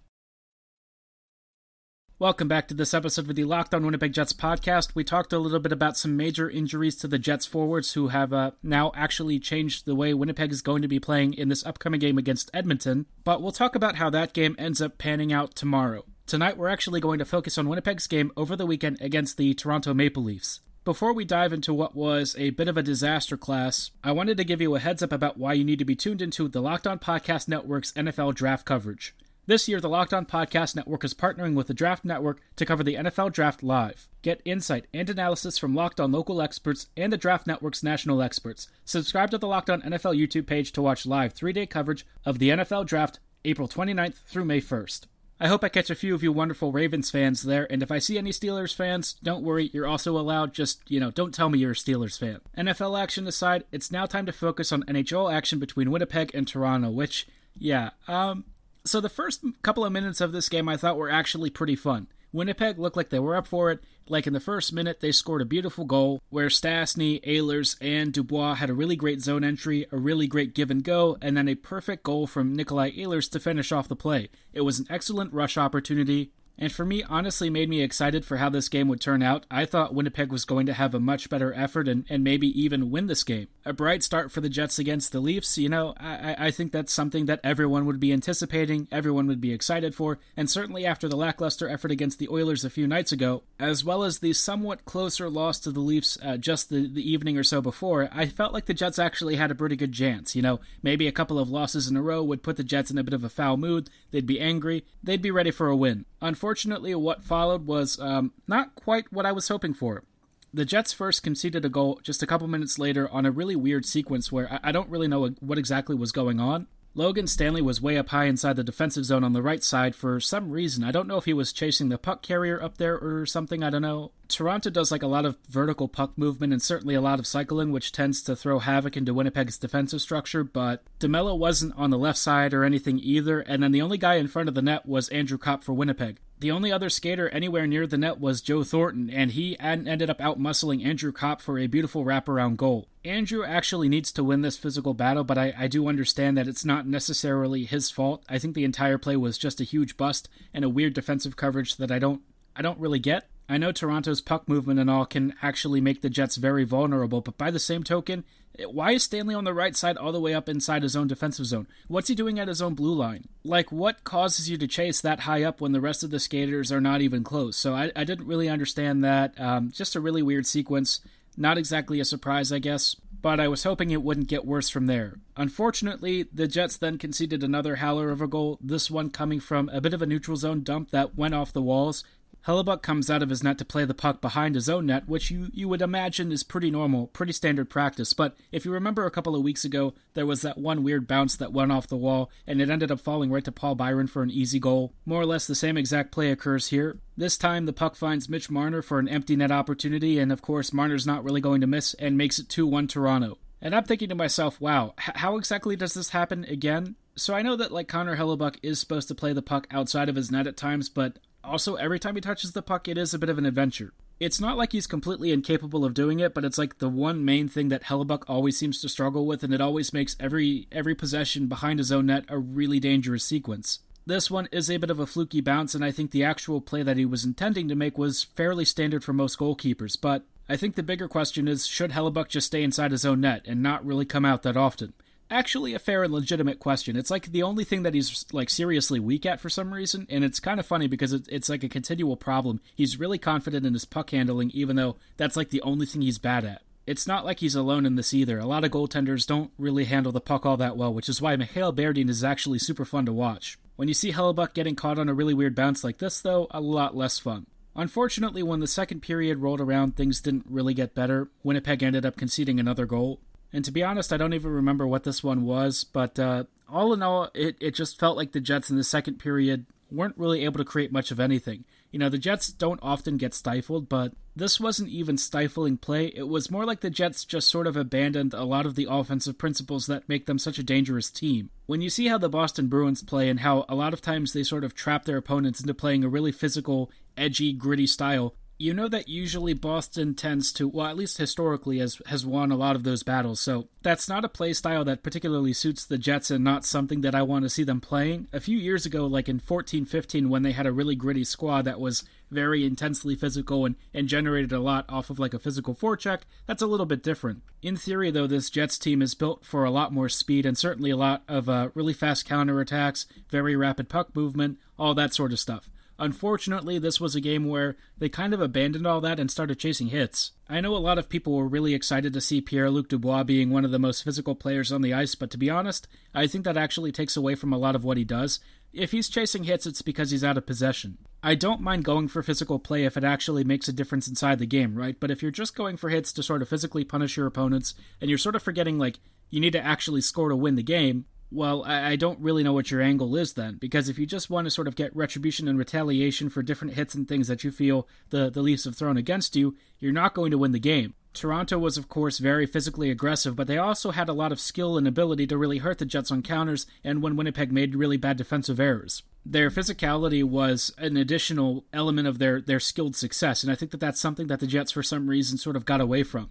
Welcome 2.19 2.47
back 2.47 2.67
to 2.69 2.73
this 2.73 2.95
episode 2.95 3.29
of 3.29 3.35
the 3.35 3.43
Locked 3.43 3.75
On 3.75 3.85
Winnipeg 3.85 4.11
Jets 4.11 4.33
podcast. 4.33 4.95
We 4.95 5.03
talked 5.03 5.33
a 5.33 5.37
little 5.37 5.59
bit 5.59 5.71
about 5.71 5.97
some 5.97 6.17
major 6.17 6.49
injuries 6.49 6.95
to 6.95 7.07
the 7.07 7.19
Jets 7.19 7.45
forwards 7.45 7.93
who 7.93 8.07
have 8.07 8.33
uh, 8.33 8.51
now 8.63 8.91
actually 8.95 9.37
changed 9.37 9.85
the 9.85 9.93
way 9.93 10.15
Winnipeg 10.15 10.51
is 10.51 10.63
going 10.63 10.81
to 10.81 10.87
be 10.87 10.99
playing 10.99 11.35
in 11.35 11.49
this 11.49 11.63
upcoming 11.63 11.99
game 11.99 12.17
against 12.17 12.49
Edmonton, 12.55 13.05
but 13.23 13.39
we'll 13.39 13.51
talk 13.51 13.75
about 13.75 13.97
how 13.97 14.09
that 14.09 14.33
game 14.33 14.55
ends 14.57 14.81
up 14.81 14.97
panning 14.97 15.31
out 15.31 15.53
tomorrow. 15.53 16.05
Tonight, 16.25 16.57
we're 16.57 16.69
actually 16.69 16.99
going 16.99 17.19
to 17.19 17.23
focus 17.23 17.55
on 17.55 17.69
Winnipeg's 17.69 18.07
game 18.07 18.31
over 18.35 18.55
the 18.55 18.65
weekend 18.65 18.99
against 18.99 19.37
the 19.37 19.53
Toronto 19.53 19.93
Maple 19.93 20.23
Leafs. 20.23 20.61
Before 20.85 21.13
we 21.13 21.23
dive 21.23 21.53
into 21.53 21.71
what 21.71 21.95
was 21.95 22.35
a 22.39 22.49
bit 22.49 22.67
of 22.67 22.77
a 22.77 22.81
disaster 22.81 23.37
class, 23.37 23.91
I 24.03 24.11
wanted 24.11 24.37
to 24.37 24.43
give 24.43 24.59
you 24.59 24.73
a 24.73 24.79
heads 24.79 25.03
up 25.03 25.11
about 25.11 25.37
why 25.37 25.53
you 25.53 25.63
need 25.63 25.77
to 25.77 25.85
be 25.85 25.95
tuned 25.95 26.23
into 26.23 26.47
the 26.47 26.63
Locked 26.63 26.87
On 26.87 26.97
Podcast 26.97 27.47
Network's 27.47 27.91
NFL 27.91 28.33
draft 28.33 28.65
coverage. 28.65 29.13
This 29.47 29.69
year, 29.69 29.79
the 29.79 29.87
Locked 29.87 30.13
On 30.13 30.25
Podcast 30.25 30.75
Network 30.75 31.05
is 31.05 31.13
partnering 31.13 31.53
with 31.53 31.67
the 31.67 31.73
Draft 31.73 32.03
Network 32.03 32.41
to 32.57 32.65
cover 32.65 32.83
the 32.83 32.95
NFL 32.95 33.31
Draft 33.31 33.63
live. 33.63 34.09
Get 34.21 34.41
insight 34.43 34.87
and 34.93 35.09
analysis 35.09 35.57
from 35.57 35.73
Locked 35.73 36.01
On 36.01 36.11
local 36.11 36.41
experts 36.41 36.87
and 36.97 37.13
the 37.13 37.17
Draft 37.17 37.47
Network's 37.47 37.81
national 37.81 38.21
experts. 38.21 38.67
Subscribe 38.83 39.31
to 39.31 39.37
the 39.37 39.47
Locked 39.47 39.69
On 39.69 39.81
NFL 39.83 40.19
YouTube 40.19 40.47
page 40.47 40.73
to 40.73 40.81
watch 40.81 41.05
live 41.05 41.31
three 41.31 41.53
day 41.53 41.65
coverage 41.65 42.05
of 42.25 42.39
the 42.39 42.49
NFL 42.49 42.87
Draft 42.87 43.21
April 43.45 43.69
29th 43.69 44.15
through 44.25 44.43
May 44.43 44.59
1st. 44.59 45.05
I 45.39 45.47
hope 45.47 45.63
I 45.63 45.69
catch 45.69 45.89
a 45.89 45.95
few 45.95 46.13
of 46.13 46.23
you 46.23 46.33
wonderful 46.33 46.73
Ravens 46.73 47.09
fans 47.09 47.43
there, 47.43 47.71
and 47.71 47.81
if 47.81 47.89
I 47.89 47.99
see 47.99 48.17
any 48.17 48.31
Steelers 48.31 48.75
fans, 48.75 49.13
don't 49.23 49.45
worry, 49.45 49.69
you're 49.71 49.87
also 49.87 50.17
allowed, 50.17 50.53
just, 50.53 50.81
you 50.91 50.99
know, 50.99 51.11
don't 51.11 51.33
tell 51.33 51.47
me 51.47 51.59
you're 51.59 51.71
a 51.71 51.75
Steelers 51.75 52.19
fan. 52.19 52.41
NFL 52.57 53.01
action 53.01 53.25
aside, 53.27 53.63
it's 53.71 53.91
now 53.91 54.05
time 54.07 54.25
to 54.25 54.33
focus 54.33 54.73
on 54.73 54.83
NHL 54.83 55.31
action 55.31 55.57
between 55.57 55.89
Winnipeg 55.89 56.31
and 56.33 56.45
Toronto, 56.45 56.89
which, 56.89 57.27
yeah, 57.55 57.91
um, 58.09 58.43
so 58.87 59.01
the 59.01 59.09
first 59.09 59.43
couple 59.61 59.85
of 59.85 59.91
minutes 59.91 60.21
of 60.21 60.31
this 60.31 60.49
game 60.49 60.67
I 60.69 60.77
thought 60.77 60.97
were 60.97 61.09
actually 61.09 61.49
pretty 61.49 61.75
fun. 61.75 62.07
Winnipeg 62.33 62.77
looked 62.77 62.97
like 62.97 63.09
they 63.09 63.19
were 63.19 63.35
up 63.35 63.47
for 63.47 63.71
it. 63.71 63.79
Like 64.09 64.27
in 64.27 64.33
the 64.33 64.39
first 64.39 64.71
minute, 64.73 64.99
they 64.99 65.11
scored 65.11 65.41
a 65.41 65.45
beautiful 65.45 65.85
goal 65.85 66.21
where 66.29 66.47
Stastny, 66.47 67.23
Ehlers, 67.25 67.77
and 67.81 68.13
Dubois 68.13 68.55
had 68.55 68.69
a 68.69 68.73
really 68.73 68.95
great 68.95 69.21
zone 69.21 69.43
entry, 69.43 69.85
a 69.91 69.97
really 69.97 70.27
great 70.27 70.53
give 70.53 70.69
and 70.69 70.83
go, 70.83 71.17
and 71.21 71.35
then 71.35 71.47
a 71.47 71.55
perfect 71.55 72.03
goal 72.03 72.27
from 72.27 72.53
Nikolai 72.55 72.91
Ehlers 72.91 73.29
to 73.31 73.39
finish 73.39 73.71
off 73.71 73.87
the 73.87 73.95
play. 73.95 74.29
It 74.53 74.61
was 74.61 74.79
an 74.79 74.87
excellent 74.89 75.33
rush 75.33 75.57
opportunity 75.57 76.31
and 76.59 76.71
for 76.71 76.85
me, 76.85 77.03
honestly 77.03 77.49
made 77.49 77.69
me 77.69 77.81
excited 77.81 78.25
for 78.25 78.37
how 78.37 78.49
this 78.49 78.69
game 78.69 78.87
would 78.87 79.01
turn 79.01 79.21
out. 79.21 79.45
I 79.51 79.65
thought 79.65 79.93
Winnipeg 79.93 80.31
was 80.31 80.45
going 80.45 80.65
to 80.65 80.73
have 80.73 80.95
a 80.95 80.99
much 80.99 81.29
better 81.29 81.53
effort 81.53 81.87
and, 81.87 82.05
and 82.09 82.23
maybe 82.23 82.47
even 82.59 82.89
win 82.89 83.07
this 83.07 83.23
game. 83.23 83.47
A 83.67 83.73
bright 83.73 84.01
start 84.01 84.31
for 84.31 84.39
the 84.39 84.47
Jets 84.47 84.79
against 84.79 85.11
the 85.11 85.19
Leafs, 85.19 85.57
you 85.57 85.67
know, 85.67 85.93
I, 85.99 86.47
I 86.47 86.51
think 86.51 86.71
that's 86.71 86.93
something 86.93 87.25
that 87.25 87.41
everyone 87.43 87.85
would 87.85 87.99
be 87.99 88.13
anticipating, 88.13 88.87
everyone 88.93 89.27
would 89.27 89.41
be 89.41 89.51
excited 89.51 89.93
for, 89.93 90.19
and 90.37 90.49
certainly 90.49 90.85
after 90.85 91.09
the 91.09 91.17
lackluster 91.17 91.67
effort 91.67 91.91
against 91.91 92.17
the 92.17 92.29
Oilers 92.29 92.63
a 92.63 92.69
few 92.69 92.87
nights 92.87 93.11
ago, 93.11 93.43
as 93.59 93.83
well 93.83 94.03
as 94.03 94.19
the 94.19 94.31
somewhat 94.31 94.85
closer 94.85 95.29
loss 95.29 95.59
to 95.59 95.71
the 95.71 95.81
Leafs 95.81 96.17
uh, 96.23 96.37
just 96.37 96.69
the, 96.69 96.87
the 96.87 97.11
evening 97.11 97.37
or 97.37 97.43
so 97.43 97.59
before, 97.61 98.07
I 98.13 98.27
felt 98.27 98.53
like 98.53 98.67
the 98.67 98.73
Jets 98.73 98.99
actually 98.99 99.35
had 99.35 99.51
a 99.51 99.55
pretty 99.55 99.75
good 99.75 99.91
chance. 99.91 100.33
You 100.33 100.43
know, 100.43 100.61
maybe 100.81 101.05
a 101.05 101.11
couple 101.11 101.37
of 101.37 101.49
losses 101.49 101.89
in 101.89 101.97
a 101.97 102.01
row 102.01 102.23
would 102.23 102.43
put 102.43 102.55
the 102.55 102.63
Jets 102.63 102.89
in 102.89 102.97
a 102.97 103.03
bit 103.03 103.13
of 103.13 103.25
a 103.25 103.29
foul 103.29 103.57
mood, 103.57 103.89
they'd 104.11 104.25
be 104.25 104.39
angry, 104.39 104.85
they'd 105.03 105.21
be 105.21 105.29
ready 105.29 105.51
for 105.51 105.67
a 105.67 105.75
win. 105.75 106.05
Unfortunately, 106.21 106.95
what 106.95 107.25
followed 107.25 107.67
was 107.67 107.99
um, 107.99 108.31
not 108.47 108.75
quite 108.75 109.11
what 109.11 109.25
I 109.25 109.33
was 109.33 109.49
hoping 109.49 109.73
for. 109.73 110.05
The 110.53 110.65
Jets 110.65 110.93
first 110.93 111.23
conceded 111.23 111.65
a 111.65 111.69
goal 111.69 111.99
just 112.03 112.23
a 112.23 112.27
couple 112.27 112.47
minutes 112.47 112.79
later 112.79 113.09
on 113.09 113.25
a 113.25 113.31
really 113.31 113.55
weird 113.55 113.85
sequence 113.85 114.31
where 114.31 114.51
I, 114.51 114.69
I 114.69 114.71
don't 114.71 114.89
really 114.89 115.07
know 115.07 115.27
what 115.39 115.57
exactly 115.57 115.95
was 115.95 116.11
going 116.11 116.39
on. 116.39 116.67
Logan 116.97 117.27
Stanley 117.27 117.61
was 117.61 117.79
way 117.79 117.95
up 117.95 118.09
high 118.09 118.25
inside 118.25 118.55
the 118.55 118.63
defensive 118.63 119.05
zone 119.05 119.23
on 119.23 119.33
the 119.33 119.43
right 119.43 119.63
side 119.63 119.95
for 119.95 120.19
some 120.19 120.49
reason. 120.49 120.83
I 120.83 120.91
don't 120.91 121.07
know 121.07 121.17
if 121.17 121.25
he 121.25 121.33
was 121.33 121.53
chasing 121.53 121.89
the 121.89 121.99
puck 121.99 122.23
carrier 122.23 122.59
up 122.59 122.79
there 122.79 122.97
or 122.97 123.27
something, 123.27 123.61
I 123.61 123.69
don't 123.69 123.83
know. 123.83 124.13
Toronto 124.27 124.71
does 124.71 124.91
like 124.91 125.03
a 125.03 125.07
lot 125.07 125.23
of 125.23 125.37
vertical 125.47 125.87
puck 125.87 126.17
movement 126.17 126.53
and 126.53 126.61
certainly 126.61 126.95
a 126.95 127.01
lot 127.01 127.19
of 127.19 127.27
cycling, 127.27 127.71
which 127.71 127.91
tends 127.91 128.23
to 128.23 128.35
throw 128.35 128.57
havoc 128.57 128.97
into 128.97 129.13
Winnipeg's 129.13 129.59
defensive 129.59 130.01
structure, 130.01 130.43
but 130.43 130.81
DeMelo 130.99 131.37
wasn't 131.37 131.77
on 131.77 131.91
the 131.91 131.99
left 131.99 132.17
side 132.17 132.51
or 132.51 132.63
anything 132.63 132.97
either, 132.97 133.41
and 133.41 133.61
then 133.61 133.73
the 133.73 133.81
only 133.83 133.99
guy 133.99 134.15
in 134.15 134.27
front 134.27 134.49
of 134.49 134.55
the 134.55 134.63
net 134.63 134.87
was 134.87 135.07
Andrew 135.09 135.37
Copp 135.37 135.63
for 135.63 135.73
Winnipeg. 135.73 136.19
The 136.39 136.51
only 136.51 136.71
other 136.71 136.89
skater 136.89 137.29
anywhere 137.29 137.65
near 137.65 137.87
the 137.87 137.97
net 137.97 138.19
was 138.19 138.41
Joe 138.41 138.63
Thornton, 138.63 139.09
and 139.09 139.31
he 139.31 139.57
ended 139.59 140.09
up 140.09 140.19
outmuscling 140.19 140.85
Andrew 140.85 141.11
Copp 141.11 141.41
for 141.41 141.57
a 141.57 141.65
beautiful 141.65 142.05
wraparound 142.05 142.57
goal. 142.57 142.87
Andrew 143.03 143.43
actually 143.43 143.89
needs 143.89 144.11
to 144.11 144.23
win 144.23 144.41
this 144.41 144.57
physical 144.57 144.93
battle, 144.93 145.23
but 145.23 145.37
I, 145.37 145.53
I 145.57 145.67
do 145.67 145.87
understand 145.87 146.37
that 146.37 146.47
it's 146.47 146.63
not 146.63 146.85
necessarily 146.85 147.65
his 147.65 147.89
fault. 147.89 148.23
I 148.29 148.37
think 148.37 148.53
the 148.53 148.65
entire 148.65 148.99
play 148.99 149.15
was 149.15 149.39
just 149.39 149.59
a 149.59 149.63
huge 149.63 149.97
bust 149.97 150.29
and 150.53 150.63
a 150.63 150.69
weird 150.69 150.93
defensive 150.93 151.35
coverage 151.35 151.77
that 151.77 151.91
I 151.91 151.97
don't 151.97 152.21
I 152.55 152.61
don't 152.61 152.79
really 152.79 152.99
get. 152.99 153.29
I 153.49 153.57
know 153.57 153.71
Toronto's 153.71 154.21
puck 154.21 154.47
movement 154.49 154.79
and 154.79 154.89
all 154.89 155.05
can 155.05 155.33
actually 155.41 155.79
make 155.81 156.01
the 156.01 156.09
Jets 156.09 156.35
very 156.35 156.65
vulnerable, 156.65 157.21
but 157.21 157.37
by 157.37 157.49
the 157.49 157.59
same 157.59 157.83
token, 157.83 158.25
why 158.65 158.91
is 158.91 159.03
Stanley 159.03 159.35
on 159.35 159.43
the 159.43 159.53
right 159.53 159.75
side 159.75 159.97
all 159.97 160.11
the 160.11 160.19
way 160.19 160.33
up 160.33 160.49
inside 160.49 160.83
his 160.83 160.95
own 160.95 161.07
defensive 161.07 161.45
zone? 161.45 161.67
What's 161.87 162.07
he 162.07 162.15
doing 162.15 162.39
at 162.39 162.47
his 162.47 162.61
own 162.61 162.73
blue 162.73 162.93
line? 162.93 163.25
Like, 163.43 163.71
what 163.71 164.03
causes 164.03 164.49
you 164.49 164.57
to 164.57 164.67
chase 164.67 164.99
that 165.01 165.21
high 165.21 165.43
up 165.43 165.61
when 165.61 165.71
the 165.71 165.81
rest 165.81 166.03
of 166.03 166.09
the 166.09 166.19
skaters 166.19 166.71
are 166.71 166.81
not 166.81 167.01
even 167.01 167.23
close? 167.23 167.55
So 167.55 167.75
I, 167.75 167.91
I 167.95 168.03
didn't 168.03 168.27
really 168.27 168.49
understand 168.49 169.03
that. 169.03 169.39
Um, 169.39 169.71
just 169.71 169.95
a 169.95 170.01
really 170.01 170.23
weird 170.23 170.45
sequence. 170.45 171.01
Not 171.39 171.59
exactly 171.59 171.99
a 171.99 172.05
surprise, 172.05 172.51
I 172.51 172.57
guess, 172.57 172.95
but 173.21 173.39
I 173.39 173.47
was 173.47 173.63
hoping 173.63 173.91
it 173.91 174.01
wouldn't 174.01 174.27
get 174.27 174.43
worse 174.43 174.69
from 174.69 174.87
there. 174.87 175.19
Unfortunately, 175.35 176.25
the 176.33 176.47
Jets 176.47 176.77
then 176.77 176.97
conceded 176.97 177.43
another 177.43 177.75
howler 177.75 178.09
of 178.09 178.21
a 178.21 178.27
goal, 178.27 178.57
this 178.59 178.89
one 178.89 179.11
coming 179.11 179.39
from 179.39 179.69
a 179.69 179.79
bit 179.79 179.93
of 179.93 180.01
a 180.01 180.07
neutral 180.07 180.35
zone 180.35 180.63
dump 180.63 180.89
that 180.89 181.15
went 181.15 181.35
off 181.35 181.53
the 181.53 181.61
walls. 181.61 182.03
Hellebuyck 182.47 182.81
comes 182.81 183.11
out 183.11 183.21
of 183.21 183.29
his 183.29 183.43
net 183.43 183.57
to 183.57 183.65
play 183.65 183.83
the 183.83 183.93
puck 183.93 184.21
behind 184.21 184.55
his 184.55 184.69
own 184.69 184.85
net, 184.85 185.05
which 185.05 185.29
you, 185.29 185.49
you 185.51 185.67
would 185.67 185.81
imagine 185.81 186.31
is 186.31 186.43
pretty 186.43 186.71
normal, 186.71 187.07
pretty 187.07 187.33
standard 187.33 187.69
practice. 187.69 188.13
But 188.13 188.37
if 188.53 188.63
you 188.63 188.71
remember 188.71 189.05
a 189.05 189.11
couple 189.11 189.35
of 189.35 189.43
weeks 189.43 189.65
ago, 189.65 189.93
there 190.13 190.25
was 190.25 190.43
that 190.43 190.57
one 190.57 190.81
weird 190.81 191.09
bounce 191.09 191.35
that 191.35 191.51
went 191.51 191.73
off 191.73 191.87
the 191.87 191.97
wall, 191.97 192.31
and 192.47 192.61
it 192.61 192.69
ended 192.69 192.89
up 192.89 193.01
falling 193.01 193.31
right 193.31 193.43
to 193.43 193.51
Paul 193.51 193.75
Byron 193.75 194.07
for 194.07 194.23
an 194.23 194.31
easy 194.31 194.59
goal. 194.59 194.93
More 195.05 195.21
or 195.21 195.25
less 195.25 195.45
the 195.45 195.55
same 195.55 195.75
exact 195.75 196.13
play 196.13 196.31
occurs 196.31 196.67
here. 196.67 196.99
This 197.17 197.37
time, 197.37 197.65
the 197.65 197.73
puck 197.73 197.97
finds 197.97 198.29
Mitch 198.29 198.49
Marner 198.49 198.81
for 198.81 198.97
an 198.97 199.09
empty 199.09 199.35
net 199.35 199.51
opportunity, 199.51 200.17
and 200.17 200.31
of 200.31 200.41
course, 200.41 200.71
Marner's 200.71 201.05
not 201.05 201.25
really 201.25 201.41
going 201.41 201.59
to 201.59 201.67
miss 201.67 201.95
and 201.95 202.17
makes 202.17 202.39
it 202.39 202.47
2 202.47 202.65
1 202.65 202.87
Toronto. 202.87 203.39
And 203.61 203.75
I'm 203.75 203.83
thinking 203.83 204.07
to 204.07 204.15
myself, 204.15 204.61
wow, 204.61 204.93
h- 204.97 205.15
how 205.15 205.35
exactly 205.35 205.75
does 205.75 205.95
this 205.95 206.11
happen 206.11 206.45
again? 206.45 206.95
So 207.17 207.33
I 207.33 207.41
know 207.41 207.57
that 207.57 207.73
like 207.73 207.89
Connor 207.89 208.15
Hellebuyck 208.15 208.57
is 208.61 208.79
supposed 208.79 209.09
to 209.09 209.15
play 209.15 209.33
the 209.33 209.41
puck 209.41 209.67
outside 209.69 210.07
of 210.07 210.15
his 210.15 210.31
net 210.31 210.47
at 210.47 210.55
times, 210.55 210.87
but 210.87 211.17
also, 211.47 211.75
every 211.75 211.99
time 211.99 212.15
he 212.15 212.21
touches 212.21 212.51
the 212.51 212.61
puck, 212.61 212.87
it 212.87 212.97
is 212.97 213.13
a 213.13 213.19
bit 213.19 213.29
of 213.29 213.37
an 213.37 213.45
adventure. 213.45 213.93
It's 214.19 214.41
not 214.41 214.57
like 214.57 214.71
he's 214.71 214.87
completely 214.87 215.31
incapable 215.31 215.85
of 215.85 215.93
doing 215.93 216.19
it, 216.19 216.33
but 216.33 216.43
it's 216.43 216.57
like 216.57 216.79
the 216.79 216.89
one 216.89 217.23
main 217.23 217.47
thing 217.47 217.69
that 217.69 217.83
Hellebuyck 217.83 218.23
always 218.27 218.57
seems 218.57 218.81
to 218.81 218.89
struggle 218.89 219.25
with, 219.25 219.43
and 219.43 219.53
it 219.53 219.61
always 219.61 219.93
makes 219.93 220.15
every 220.19 220.67
every 220.71 220.95
possession 220.95 221.47
behind 221.47 221.79
his 221.79 221.91
own 221.91 222.07
net 222.07 222.25
a 222.27 222.37
really 222.37 222.79
dangerous 222.79 223.23
sequence. 223.23 223.79
This 224.07 224.31
one 224.31 224.47
is 224.51 224.71
a 224.71 224.77
bit 224.77 224.89
of 224.89 224.99
a 224.99 225.05
fluky 225.05 225.41
bounce, 225.41 225.75
and 225.75 225.85
I 225.85 225.91
think 225.91 226.11
the 226.11 226.23
actual 226.23 226.61
play 226.61 226.81
that 226.81 226.97
he 226.97 227.05
was 227.05 227.25
intending 227.25 227.67
to 227.67 227.75
make 227.75 227.97
was 227.97 228.23
fairly 228.23 228.65
standard 228.65 229.03
for 229.03 229.13
most 229.13 229.37
goalkeepers. 229.37 229.99
But 229.99 230.23
I 230.49 230.57
think 230.57 230.75
the 230.75 230.83
bigger 230.83 231.07
question 231.07 231.47
is 231.47 231.67
should 231.67 231.91
Hellebuyck 231.91 232.29
just 232.29 232.47
stay 232.47 232.63
inside 232.63 232.91
his 232.91 233.05
own 233.05 233.21
net 233.21 233.43
and 233.45 233.61
not 233.61 233.85
really 233.85 234.05
come 234.05 234.25
out 234.25 234.43
that 234.43 234.57
often? 234.57 234.93
Actually 235.29 235.73
a 235.73 235.79
fair 235.79 236.03
and 236.03 236.13
legitimate 236.13 236.59
question. 236.59 236.95
It's 236.95 237.11
like 237.11 237.31
the 237.31 237.43
only 237.43 237.65
thing 237.65 237.83
that 237.83 237.93
he's 237.93 238.25
like 238.31 238.49
seriously 238.49 238.99
weak 238.99 239.25
at 239.25 239.41
for 239.41 239.49
some 239.49 239.73
reason, 239.73 240.07
and 240.09 240.23
it's 240.23 240.39
kind 240.39 240.59
of 240.59 240.65
funny 240.65 240.87
because 240.87 241.11
it, 241.11 241.27
it's 241.29 241.49
like 241.49 241.63
a 241.63 241.69
continual 241.69 242.15
problem. 242.15 242.61
He's 242.75 242.99
really 242.99 243.17
confident 243.17 243.65
in 243.65 243.73
his 243.73 243.83
puck 243.83 244.11
handling, 244.11 244.51
even 244.51 244.77
though 244.77 244.95
that's 245.17 245.35
like 245.35 245.49
the 245.49 245.61
only 245.63 245.85
thing 245.85 246.01
he's 246.01 246.17
bad 246.17 246.45
at. 246.45 246.61
It's 246.85 247.05
not 247.05 247.25
like 247.25 247.41
he's 247.41 247.55
alone 247.55 247.85
in 247.85 247.95
this 247.95 248.13
either. 248.13 248.39
A 248.39 248.45
lot 248.45 248.63
of 248.63 248.71
goaltenders 248.71 249.27
don't 249.27 249.51
really 249.57 249.83
handle 249.83 250.13
the 250.13 250.21
puck 250.21 250.45
all 250.45 250.55
that 250.55 250.77
well, 250.77 250.93
which 250.93 251.09
is 251.09 251.21
why 251.21 251.35
Mikhail 251.35 251.73
Berdin 251.73 252.09
is 252.09 252.23
actually 252.23 252.59
super 252.59 252.85
fun 252.85 253.05
to 253.05 253.11
watch. 253.11 253.59
When 253.75 253.89
you 253.89 253.93
see 253.93 254.13
Hellebuyck 254.13 254.53
getting 254.53 254.75
caught 254.75 254.97
on 254.97 255.09
a 255.09 255.13
really 255.13 255.33
weird 255.33 255.53
bounce 255.53 255.83
like 255.83 255.97
this, 255.97 256.21
though, 256.21 256.47
a 256.51 256.61
lot 256.61 256.95
less 256.95 257.19
fun. 257.19 257.45
Unfortunately, 257.75 258.41
when 258.41 258.61
the 258.61 258.67
second 258.67 259.01
period 259.01 259.39
rolled 259.39 259.59
around, 259.59 259.97
things 259.97 260.21
didn't 260.21 260.45
really 260.49 260.73
get 260.73 260.95
better. 260.95 261.29
Winnipeg 261.43 261.83
ended 261.83 262.05
up 262.05 262.15
conceding 262.15 262.59
another 262.59 262.85
goal. 262.85 263.19
And 263.57 263.65
to 263.65 263.71
be 263.71 263.81
honest, 263.81 264.13
I 264.13 264.17
don't 264.17 264.35
even 264.35 264.51
remember 264.51 264.85
what 264.85 265.03
this 265.03 265.23
one 265.23 265.43
was, 265.43 265.83
but 265.83 266.19
uh, 266.19 266.43
all 266.69 266.93
in 266.93 267.01
all, 267.01 267.31
it, 267.33 267.55
it 267.59 267.73
just 267.73 267.99
felt 267.99 268.15
like 268.15 268.31
the 268.31 268.39
Jets 268.39 268.69
in 268.69 268.77
the 268.77 268.83
second 268.83 269.15
period 269.15 269.65
weren't 269.89 270.15
really 270.15 270.45
able 270.45 270.59
to 270.59 270.63
create 270.63 270.91
much 270.91 271.09
of 271.09 271.19
anything. 271.19 271.65
You 271.89 271.97
know, 271.97 272.07
the 272.07 272.19
Jets 272.19 272.49
don't 272.49 272.79
often 272.83 273.17
get 273.17 273.33
stifled, 273.33 273.89
but 273.89 274.13
this 274.35 274.59
wasn't 274.59 274.89
even 274.89 275.17
stifling 275.17 275.77
play. 275.77 276.13
It 276.15 276.27
was 276.27 276.51
more 276.51 276.65
like 276.65 276.81
the 276.81 276.91
Jets 276.91 277.25
just 277.25 277.49
sort 277.49 277.65
of 277.65 277.75
abandoned 277.75 278.35
a 278.35 278.43
lot 278.43 278.67
of 278.67 278.75
the 278.75 278.85
offensive 278.87 279.39
principles 279.39 279.87
that 279.87 280.07
make 280.07 280.27
them 280.27 280.37
such 280.37 280.59
a 280.59 280.63
dangerous 280.63 281.09
team. 281.09 281.49
When 281.65 281.81
you 281.81 281.89
see 281.89 282.09
how 282.09 282.19
the 282.19 282.29
Boston 282.29 282.67
Bruins 282.67 283.01
play 283.01 283.27
and 283.27 283.39
how 283.39 283.65
a 283.67 283.73
lot 283.73 283.91
of 283.91 284.01
times 284.01 284.33
they 284.33 284.43
sort 284.43 284.65
of 284.65 284.75
trap 284.75 285.05
their 285.05 285.17
opponents 285.17 285.61
into 285.61 285.73
playing 285.73 286.03
a 286.03 286.09
really 286.09 286.31
physical, 286.31 286.91
edgy, 287.17 287.53
gritty 287.53 287.87
style, 287.87 288.35
you 288.59 288.73
know 288.73 288.87
that 288.87 289.07
usually 289.07 289.53
Boston 289.53 290.15
tends 290.15 290.51
to, 290.53 290.67
well, 290.67 290.87
at 290.87 290.97
least 290.97 291.17
historically, 291.17 291.77
has 291.77 292.01
has 292.07 292.25
won 292.25 292.51
a 292.51 292.55
lot 292.55 292.75
of 292.75 292.83
those 292.83 293.03
battles. 293.03 293.39
So 293.39 293.67
that's 293.83 294.09
not 294.09 294.25
a 294.25 294.29
play 294.29 294.53
style 294.53 294.83
that 294.85 295.03
particularly 295.03 295.53
suits 295.53 295.85
the 295.85 295.97
Jets, 295.97 296.31
and 296.31 296.43
not 296.43 296.65
something 296.65 297.01
that 297.01 297.13
I 297.13 297.21
want 297.21 297.43
to 297.43 297.49
see 297.49 297.63
them 297.63 297.79
playing. 297.79 298.27
A 298.33 298.39
few 298.39 298.57
years 298.57 298.85
ago, 298.85 299.05
like 299.05 299.29
in 299.29 299.39
14-15, 299.39 300.27
when 300.27 300.41
they 300.41 300.53
had 300.53 300.65
a 300.65 300.71
really 300.71 300.95
gritty 300.95 301.23
squad 301.23 301.65
that 301.65 301.79
was 301.79 302.03
very 302.31 302.65
intensely 302.65 303.15
physical 303.15 303.63
and, 303.65 303.75
and 303.93 304.07
generated 304.07 304.51
a 304.51 304.59
lot 304.59 304.85
off 304.89 305.09
of 305.09 305.19
like 305.19 305.33
a 305.33 305.39
physical 305.39 305.75
forecheck, 305.75 306.21
that's 306.45 306.61
a 306.61 306.67
little 306.67 306.85
bit 306.85 307.03
different. 307.03 307.43
In 307.61 307.77
theory, 307.77 308.11
though, 308.11 308.27
this 308.27 308.49
Jets 308.49 308.77
team 308.77 309.01
is 309.01 309.15
built 309.15 309.45
for 309.45 309.63
a 309.63 309.71
lot 309.71 309.93
more 309.93 310.09
speed 310.09 310.45
and 310.45 310.57
certainly 310.57 310.89
a 310.89 310.97
lot 310.97 311.23
of 311.27 311.47
uh, 311.47 311.69
really 311.73 311.93
fast 311.93 312.27
counterattacks, 312.27 313.05
very 313.29 313.55
rapid 313.55 313.87
puck 313.87 314.15
movement, 314.15 314.57
all 314.77 314.93
that 314.95 315.13
sort 315.13 315.31
of 315.31 315.39
stuff. 315.39 315.69
Unfortunately, 315.99 316.77
this 316.77 317.01
was 317.01 317.15
a 317.15 317.21
game 317.21 317.45
where 317.45 317.75
they 317.97 318.09
kind 318.09 318.33
of 318.33 318.41
abandoned 318.41 318.85
all 318.85 319.01
that 319.01 319.19
and 319.19 319.31
started 319.31 319.57
chasing 319.57 319.87
hits. 319.87 320.31
I 320.47 320.61
know 320.61 320.75
a 320.75 320.77
lot 320.77 320.99
of 320.99 321.09
people 321.09 321.33
were 321.33 321.47
really 321.47 321.73
excited 321.73 322.13
to 322.13 322.21
see 322.21 322.39
Pierre 322.39 322.69
Luc 322.69 322.89
Dubois 322.89 323.23
being 323.23 323.49
one 323.49 323.65
of 323.65 323.71
the 323.71 323.79
most 323.79 324.03
physical 324.03 324.35
players 324.35 324.71
on 324.71 324.81
the 324.81 324.93
ice, 324.93 325.15
but 325.15 325.31
to 325.31 325.37
be 325.37 325.49
honest, 325.49 325.87
I 326.13 326.27
think 326.27 326.45
that 326.45 326.57
actually 326.57 326.91
takes 326.91 327.17
away 327.17 327.35
from 327.35 327.51
a 327.51 327.57
lot 327.57 327.75
of 327.75 327.83
what 327.83 327.97
he 327.97 328.03
does. 328.03 328.39
If 328.73 328.91
he's 328.91 329.09
chasing 329.09 329.45
hits, 329.45 329.65
it's 329.65 329.81
because 329.81 330.11
he's 330.11 330.23
out 330.23 330.37
of 330.37 330.45
possession. 330.45 330.99
I 331.23 331.33
don't 331.33 331.61
mind 331.61 331.83
going 331.83 332.09
for 332.09 332.21
physical 332.21 332.59
play 332.59 332.85
if 332.85 332.95
it 332.95 333.03
actually 333.03 333.43
makes 333.43 333.67
a 333.67 333.73
difference 333.73 334.07
inside 334.07 334.37
the 334.37 334.45
game, 334.45 334.75
right? 334.75 334.99
But 334.99 335.09
if 335.09 335.23
you're 335.23 335.31
just 335.31 335.55
going 335.55 335.77
for 335.77 335.89
hits 335.89 336.13
to 336.13 336.23
sort 336.23 336.43
of 336.43 336.49
physically 336.49 336.83
punish 336.83 337.17
your 337.17 337.25
opponents, 337.25 337.73
and 337.99 338.09
you're 338.09 338.19
sort 338.19 338.35
of 338.35 338.43
forgetting, 338.43 338.77
like, 338.77 338.99
you 339.29 339.39
need 339.39 339.53
to 339.53 339.65
actually 339.65 340.01
score 340.01 340.29
to 340.29 340.35
win 340.35 340.55
the 340.55 340.63
game, 340.63 341.05
well, 341.31 341.63
I, 341.65 341.91
I 341.91 341.95
don't 341.95 342.19
really 342.19 342.43
know 342.43 342.53
what 342.53 342.71
your 342.71 342.81
angle 342.81 343.15
is 343.15 343.33
then, 343.33 343.57
because 343.59 343.89
if 343.89 343.99
you 343.99 344.05
just 344.05 344.29
want 344.29 344.45
to 344.45 344.51
sort 344.51 344.67
of 344.67 344.75
get 344.75 344.95
retribution 344.95 345.47
and 345.47 345.57
retaliation 345.57 346.29
for 346.29 346.41
different 346.41 346.75
hits 346.75 346.95
and 346.95 347.07
things 347.07 347.27
that 347.27 347.43
you 347.43 347.51
feel 347.51 347.87
the, 348.09 348.29
the 348.29 348.41
Leafs 348.41 348.65
have 348.65 348.75
thrown 348.75 348.97
against 348.97 349.35
you, 349.35 349.55
you're 349.79 349.91
not 349.91 350.13
going 350.13 350.31
to 350.31 350.37
win 350.37 350.51
the 350.51 350.59
game. 350.59 350.93
Toronto 351.13 351.57
was, 351.57 351.77
of 351.77 351.89
course, 351.89 352.19
very 352.19 352.45
physically 352.45 352.91
aggressive, 352.91 353.35
but 353.35 353.47
they 353.47 353.57
also 353.57 353.89
had 353.91 354.07
a 354.07 354.13
lot 354.13 354.31
of 354.31 354.39
skill 354.39 354.77
and 354.77 354.87
ability 354.87 355.25
to 355.27 355.37
really 355.37 355.57
hurt 355.57 355.79
the 355.79 355.85
Jets 355.85 356.11
on 356.11 356.21
counters 356.21 356.67
and 356.83 357.01
when 357.01 357.15
Winnipeg 357.15 357.51
made 357.51 357.75
really 357.75 357.97
bad 357.97 358.17
defensive 358.17 358.59
errors. 358.59 359.01
Their 359.25 359.49
physicality 359.49 360.23
was 360.23 360.71
an 360.77 360.95
additional 360.95 361.65
element 361.73 362.07
of 362.07 362.19
their, 362.19 362.39
their 362.39 362.59
skilled 362.59 362.95
success, 362.95 363.41
and 363.43 363.51
I 363.51 363.55
think 363.55 363.71
that 363.71 363.79
that's 363.79 363.99
something 363.99 364.27
that 364.27 364.39
the 364.39 364.47
Jets, 364.47 364.71
for 364.71 364.83
some 364.83 365.09
reason, 365.09 365.37
sort 365.37 365.55
of 365.55 365.65
got 365.65 365.81
away 365.81 366.03
from. 366.03 366.29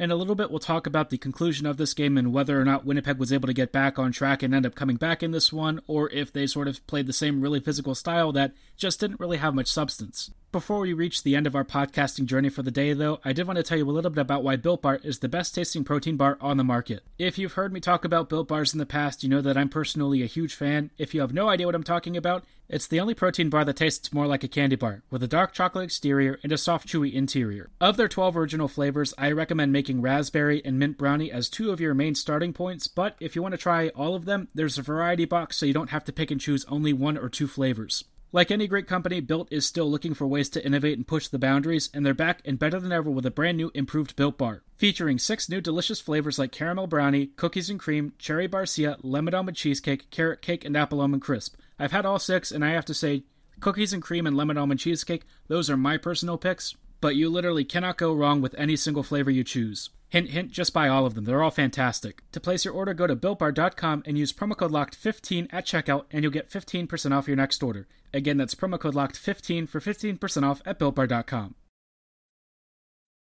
In 0.00 0.12
a 0.12 0.16
little 0.16 0.36
bit, 0.36 0.48
we'll 0.48 0.60
talk 0.60 0.86
about 0.86 1.10
the 1.10 1.18
conclusion 1.18 1.66
of 1.66 1.76
this 1.76 1.92
game 1.92 2.16
and 2.16 2.32
whether 2.32 2.60
or 2.60 2.64
not 2.64 2.84
Winnipeg 2.84 3.18
was 3.18 3.32
able 3.32 3.48
to 3.48 3.52
get 3.52 3.72
back 3.72 3.98
on 3.98 4.12
track 4.12 4.44
and 4.44 4.54
end 4.54 4.64
up 4.64 4.76
coming 4.76 4.94
back 4.94 5.24
in 5.24 5.32
this 5.32 5.52
one, 5.52 5.80
or 5.88 6.08
if 6.10 6.32
they 6.32 6.46
sort 6.46 6.68
of 6.68 6.86
played 6.86 7.08
the 7.08 7.12
same 7.12 7.40
really 7.40 7.58
physical 7.58 7.96
style 7.96 8.30
that 8.32 8.52
just 8.76 9.00
didn't 9.00 9.18
really 9.18 9.38
have 9.38 9.56
much 9.56 9.66
substance. 9.66 10.30
Before 10.50 10.80
we 10.80 10.94
reach 10.94 11.24
the 11.24 11.36
end 11.36 11.46
of 11.46 11.54
our 11.54 11.64
podcasting 11.64 12.24
journey 12.24 12.48
for 12.48 12.62
the 12.62 12.70
day, 12.70 12.94
though, 12.94 13.20
I 13.22 13.34
did 13.34 13.46
want 13.46 13.58
to 13.58 13.62
tell 13.62 13.76
you 13.76 13.86
a 13.86 13.92
little 13.92 14.10
bit 14.10 14.22
about 14.22 14.42
why 14.42 14.56
Built 14.56 14.80
Bar 14.80 14.98
is 15.04 15.18
the 15.18 15.28
best 15.28 15.54
tasting 15.54 15.84
protein 15.84 16.16
bar 16.16 16.38
on 16.40 16.56
the 16.56 16.64
market. 16.64 17.02
If 17.18 17.36
you've 17.36 17.52
heard 17.52 17.70
me 17.70 17.80
talk 17.80 18.02
about 18.02 18.30
Built 18.30 18.48
Bars 18.48 18.72
in 18.72 18.78
the 18.78 18.86
past, 18.86 19.22
you 19.22 19.28
know 19.28 19.42
that 19.42 19.58
I'm 19.58 19.68
personally 19.68 20.22
a 20.22 20.26
huge 20.26 20.54
fan. 20.54 20.90
If 20.96 21.12
you 21.12 21.20
have 21.20 21.34
no 21.34 21.50
idea 21.50 21.66
what 21.66 21.74
I'm 21.74 21.82
talking 21.82 22.16
about, 22.16 22.46
it's 22.66 22.86
the 22.86 22.98
only 22.98 23.12
protein 23.12 23.50
bar 23.50 23.62
that 23.66 23.76
tastes 23.76 24.10
more 24.10 24.26
like 24.26 24.42
a 24.42 24.48
candy 24.48 24.76
bar, 24.76 25.02
with 25.10 25.22
a 25.22 25.28
dark 25.28 25.52
chocolate 25.52 25.84
exterior 25.84 26.40
and 26.42 26.50
a 26.50 26.56
soft, 26.56 26.88
chewy 26.88 27.12
interior. 27.12 27.68
Of 27.78 27.98
their 27.98 28.08
12 28.08 28.34
original 28.34 28.68
flavors, 28.68 29.12
I 29.18 29.32
recommend 29.32 29.74
making 29.74 30.00
raspberry 30.00 30.64
and 30.64 30.78
mint 30.78 30.96
brownie 30.96 31.30
as 31.30 31.50
two 31.50 31.70
of 31.72 31.80
your 31.80 31.92
main 31.92 32.14
starting 32.14 32.54
points, 32.54 32.88
but 32.88 33.16
if 33.20 33.36
you 33.36 33.42
want 33.42 33.52
to 33.52 33.58
try 33.58 33.88
all 33.88 34.14
of 34.14 34.24
them, 34.24 34.48
there's 34.54 34.78
a 34.78 34.82
variety 34.82 35.26
box 35.26 35.58
so 35.58 35.66
you 35.66 35.74
don't 35.74 35.90
have 35.90 36.04
to 36.04 36.12
pick 36.12 36.30
and 36.30 36.40
choose 36.40 36.64
only 36.70 36.94
one 36.94 37.18
or 37.18 37.28
two 37.28 37.46
flavors. 37.46 38.04
Like 38.30 38.50
any 38.50 38.66
great 38.66 38.86
company, 38.86 39.20
Built 39.20 39.48
is 39.50 39.64
still 39.64 39.90
looking 39.90 40.12
for 40.12 40.26
ways 40.26 40.50
to 40.50 40.64
innovate 40.64 40.98
and 40.98 41.06
push 41.06 41.28
the 41.28 41.38
boundaries, 41.38 41.88
and 41.94 42.04
they're 42.04 42.12
back 42.12 42.42
and 42.44 42.58
better 42.58 42.78
than 42.78 42.92
ever 42.92 43.10
with 43.10 43.24
a 43.24 43.30
brand 43.30 43.56
new 43.56 43.70
improved 43.72 44.16
Built 44.16 44.36
Bar. 44.36 44.62
Featuring 44.76 45.18
six 45.18 45.48
new 45.48 45.62
delicious 45.62 45.98
flavors 45.98 46.38
like 46.38 46.52
caramel 46.52 46.86
brownie, 46.86 47.28
cookies 47.28 47.70
and 47.70 47.80
cream, 47.80 48.12
cherry 48.18 48.46
barcia, 48.46 48.98
lemon 49.02 49.32
almond 49.32 49.56
cheesecake, 49.56 50.10
carrot 50.10 50.42
cake, 50.42 50.66
and 50.66 50.76
apple 50.76 51.00
almond 51.00 51.22
crisp. 51.22 51.56
I've 51.78 51.92
had 51.92 52.04
all 52.04 52.18
six, 52.18 52.52
and 52.52 52.62
I 52.62 52.70
have 52.72 52.84
to 52.86 52.94
say, 52.94 53.24
cookies 53.60 53.94
and 53.94 54.02
cream 54.02 54.26
and 54.26 54.36
lemon 54.36 54.58
almond 54.58 54.80
cheesecake, 54.80 55.24
those 55.46 55.70
are 55.70 55.78
my 55.78 55.96
personal 55.96 56.36
picks, 56.36 56.74
but 57.00 57.16
you 57.16 57.28
literally 57.28 57.64
cannot 57.64 57.98
go 57.98 58.12
wrong 58.12 58.40
with 58.40 58.54
any 58.58 58.76
single 58.76 59.02
flavor 59.02 59.30
you 59.30 59.44
choose. 59.44 59.90
Hint, 60.10 60.30
hint, 60.30 60.50
just 60.50 60.72
buy 60.72 60.88
all 60.88 61.04
of 61.04 61.14
them. 61.14 61.24
They're 61.24 61.42
all 61.42 61.50
fantastic. 61.50 62.22
To 62.32 62.40
place 62.40 62.64
your 62.64 62.72
order, 62.72 62.94
go 62.94 63.06
to 63.06 63.14
BuiltBar.com 63.14 64.04
and 64.06 64.18
use 64.18 64.32
promo 64.32 64.56
code 64.56 64.72
LOCKED15 64.72 65.48
at 65.52 65.66
checkout, 65.66 66.06
and 66.10 66.22
you'll 66.22 66.32
get 66.32 66.50
15% 66.50 67.12
off 67.12 67.28
your 67.28 67.36
next 67.36 67.62
order. 67.62 67.86
Again, 68.14 68.38
that's 68.38 68.54
promo 68.54 68.80
code 68.80 68.94
LOCKED15 68.94 69.68
for 69.68 69.80
15% 69.80 70.48
off 70.48 70.62
at 70.64 70.78
BuiltBar.com. 70.78 71.54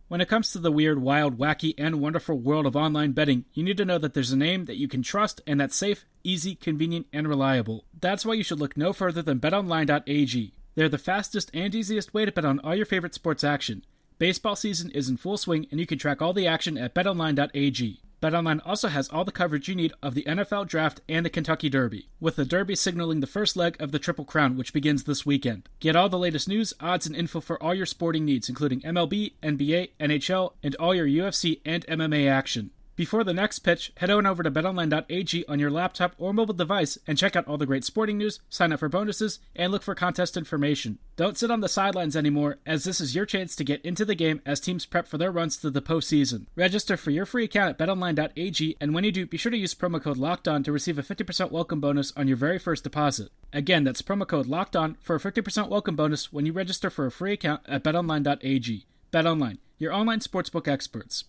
When 0.07 0.21
it 0.21 0.29
comes 0.29 0.51
to 0.51 0.59
the 0.59 0.71
weird, 0.71 1.03
wild, 1.03 1.37
wacky, 1.37 1.75
and 1.77 2.01
wonderful 2.01 2.39
world 2.39 2.65
of 2.65 2.75
online 2.75 3.11
betting, 3.11 3.45
you 3.53 3.63
need 3.63 3.77
to 3.77 3.85
know 3.85 3.99
that 3.99 4.15
there's 4.15 4.31
a 4.31 4.37
name 4.37 4.65
that 4.65 4.77
you 4.77 4.87
can 4.87 5.03
trust 5.03 5.39
and 5.45 5.61
that's 5.61 5.75
safe, 5.75 6.05
easy, 6.23 6.55
convenient, 6.55 7.05
and 7.13 7.27
reliable. 7.27 7.85
That's 7.99 8.25
why 8.25 8.33
you 8.33 8.43
should 8.43 8.59
look 8.59 8.75
no 8.75 8.91
further 8.91 9.21
than 9.21 9.39
betonline.ag. 9.39 10.53
They're 10.75 10.89
the 10.89 10.97
fastest 10.97 11.51
and 11.53 11.73
easiest 11.73 12.13
way 12.13 12.25
to 12.25 12.31
bet 12.31 12.45
on 12.45 12.59
all 12.59 12.75
your 12.75 12.85
favorite 12.85 13.13
sports 13.13 13.43
action. 13.43 13.85
Baseball 14.17 14.55
season 14.55 14.91
is 14.91 15.09
in 15.09 15.17
full 15.17 15.37
swing, 15.37 15.67
and 15.71 15.79
you 15.79 15.85
can 15.85 15.97
track 15.97 16.21
all 16.21 16.33
the 16.33 16.47
action 16.47 16.77
at 16.77 16.93
betonline.ag. 16.93 18.01
BetOnline 18.21 18.59
also 18.65 18.89
has 18.89 19.07
all 19.07 19.23
the 19.23 19.31
coverage 19.31 19.69
you 19.69 19.75
need 19.75 19.93
of 20.03 20.13
the 20.13 20.23
NFL 20.23 20.67
Draft 20.67 20.99
and 21.07 21.25
the 21.25 21.29
Kentucky 21.29 21.69
Derby, 21.69 22.09
with 22.19 22.35
the 22.35 22.43
Derby 22.43 22.75
signaling 22.75 23.21
the 23.21 23.27
first 23.27 23.55
leg 23.55 23.77
of 23.79 23.93
the 23.93 23.99
Triple 23.99 24.25
Crown, 24.25 24.57
which 24.57 24.73
begins 24.73 25.05
this 25.05 25.25
weekend. 25.25 25.69
Get 25.79 25.95
all 25.95 26.09
the 26.09 26.19
latest 26.19 26.49
news, 26.49 26.73
odds, 26.81 27.07
and 27.07 27.15
info 27.15 27.39
for 27.39 27.61
all 27.63 27.73
your 27.73 27.85
sporting 27.85 28.25
needs, 28.25 28.49
including 28.49 28.81
MLB, 28.81 29.33
NBA, 29.41 29.91
NHL, 30.01 30.51
and 30.61 30.75
all 30.75 30.93
your 30.93 31.07
UFC 31.07 31.61
and 31.65 31.87
MMA 31.87 32.29
action. 32.29 32.71
Before 32.99 33.23
the 33.23 33.33
next 33.33 33.59
pitch, 33.59 33.93
head 33.95 34.09
on 34.09 34.25
over 34.25 34.43
to 34.43 34.51
betonline.ag 34.51 35.45
on 35.47 35.57
your 35.57 35.71
laptop 35.71 36.15
or 36.17 36.33
mobile 36.33 36.53
device 36.53 36.97
and 37.07 37.17
check 37.17 37.33
out 37.33 37.47
all 37.47 37.57
the 37.57 37.65
great 37.65 37.85
sporting 37.85 38.17
news, 38.17 38.41
sign 38.49 38.73
up 38.73 38.81
for 38.81 38.89
bonuses, 38.89 39.39
and 39.55 39.71
look 39.71 39.83
for 39.83 39.95
contest 39.95 40.35
information. 40.35 40.99
Don't 41.15 41.37
sit 41.37 41.49
on 41.49 41.61
the 41.61 41.69
sidelines 41.69 42.17
anymore, 42.17 42.57
as 42.65 42.83
this 42.83 42.99
is 42.99 43.15
your 43.15 43.25
chance 43.25 43.55
to 43.55 43.63
get 43.63 43.81
into 43.85 44.03
the 44.03 44.15
game 44.15 44.41
as 44.45 44.59
teams 44.59 44.85
prep 44.85 45.07
for 45.07 45.17
their 45.17 45.31
runs 45.31 45.55
to 45.59 45.69
the 45.69 45.81
postseason. 45.81 46.47
Register 46.57 46.97
for 46.97 47.11
your 47.11 47.25
free 47.25 47.45
account 47.45 47.69
at 47.69 47.77
betonline.ag, 47.77 48.75
and 48.81 48.93
when 48.93 49.05
you 49.05 49.13
do, 49.13 49.25
be 49.25 49.37
sure 49.37 49.49
to 49.49 49.57
use 49.57 49.73
promo 49.73 50.03
code 50.03 50.17
LOCKEDON 50.17 50.65
to 50.65 50.73
receive 50.73 50.99
a 50.99 51.01
50% 51.01 51.51
welcome 51.51 51.79
bonus 51.79 52.11
on 52.17 52.27
your 52.27 52.35
very 52.35 52.59
first 52.59 52.83
deposit. 52.83 53.29
Again, 53.53 53.85
that's 53.85 54.01
promo 54.01 54.27
code 54.27 54.47
LOCKEDON 54.47 54.97
for 54.99 55.15
a 55.15 55.19
50% 55.21 55.69
welcome 55.69 55.95
bonus 55.95 56.33
when 56.33 56.45
you 56.45 56.51
register 56.51 56.89
for 56.89 57.05
a 57.05 57.11
free 57.11 57.31
account 57.31 57.61
at 57.65 57.81
betonline.ag. 57.81 58.85
BetOnline, 59.13 59.59
your 59.77 59.93
online 59.93 60.19
sportsbook 60.19 60.67
experts. 60.67 61.23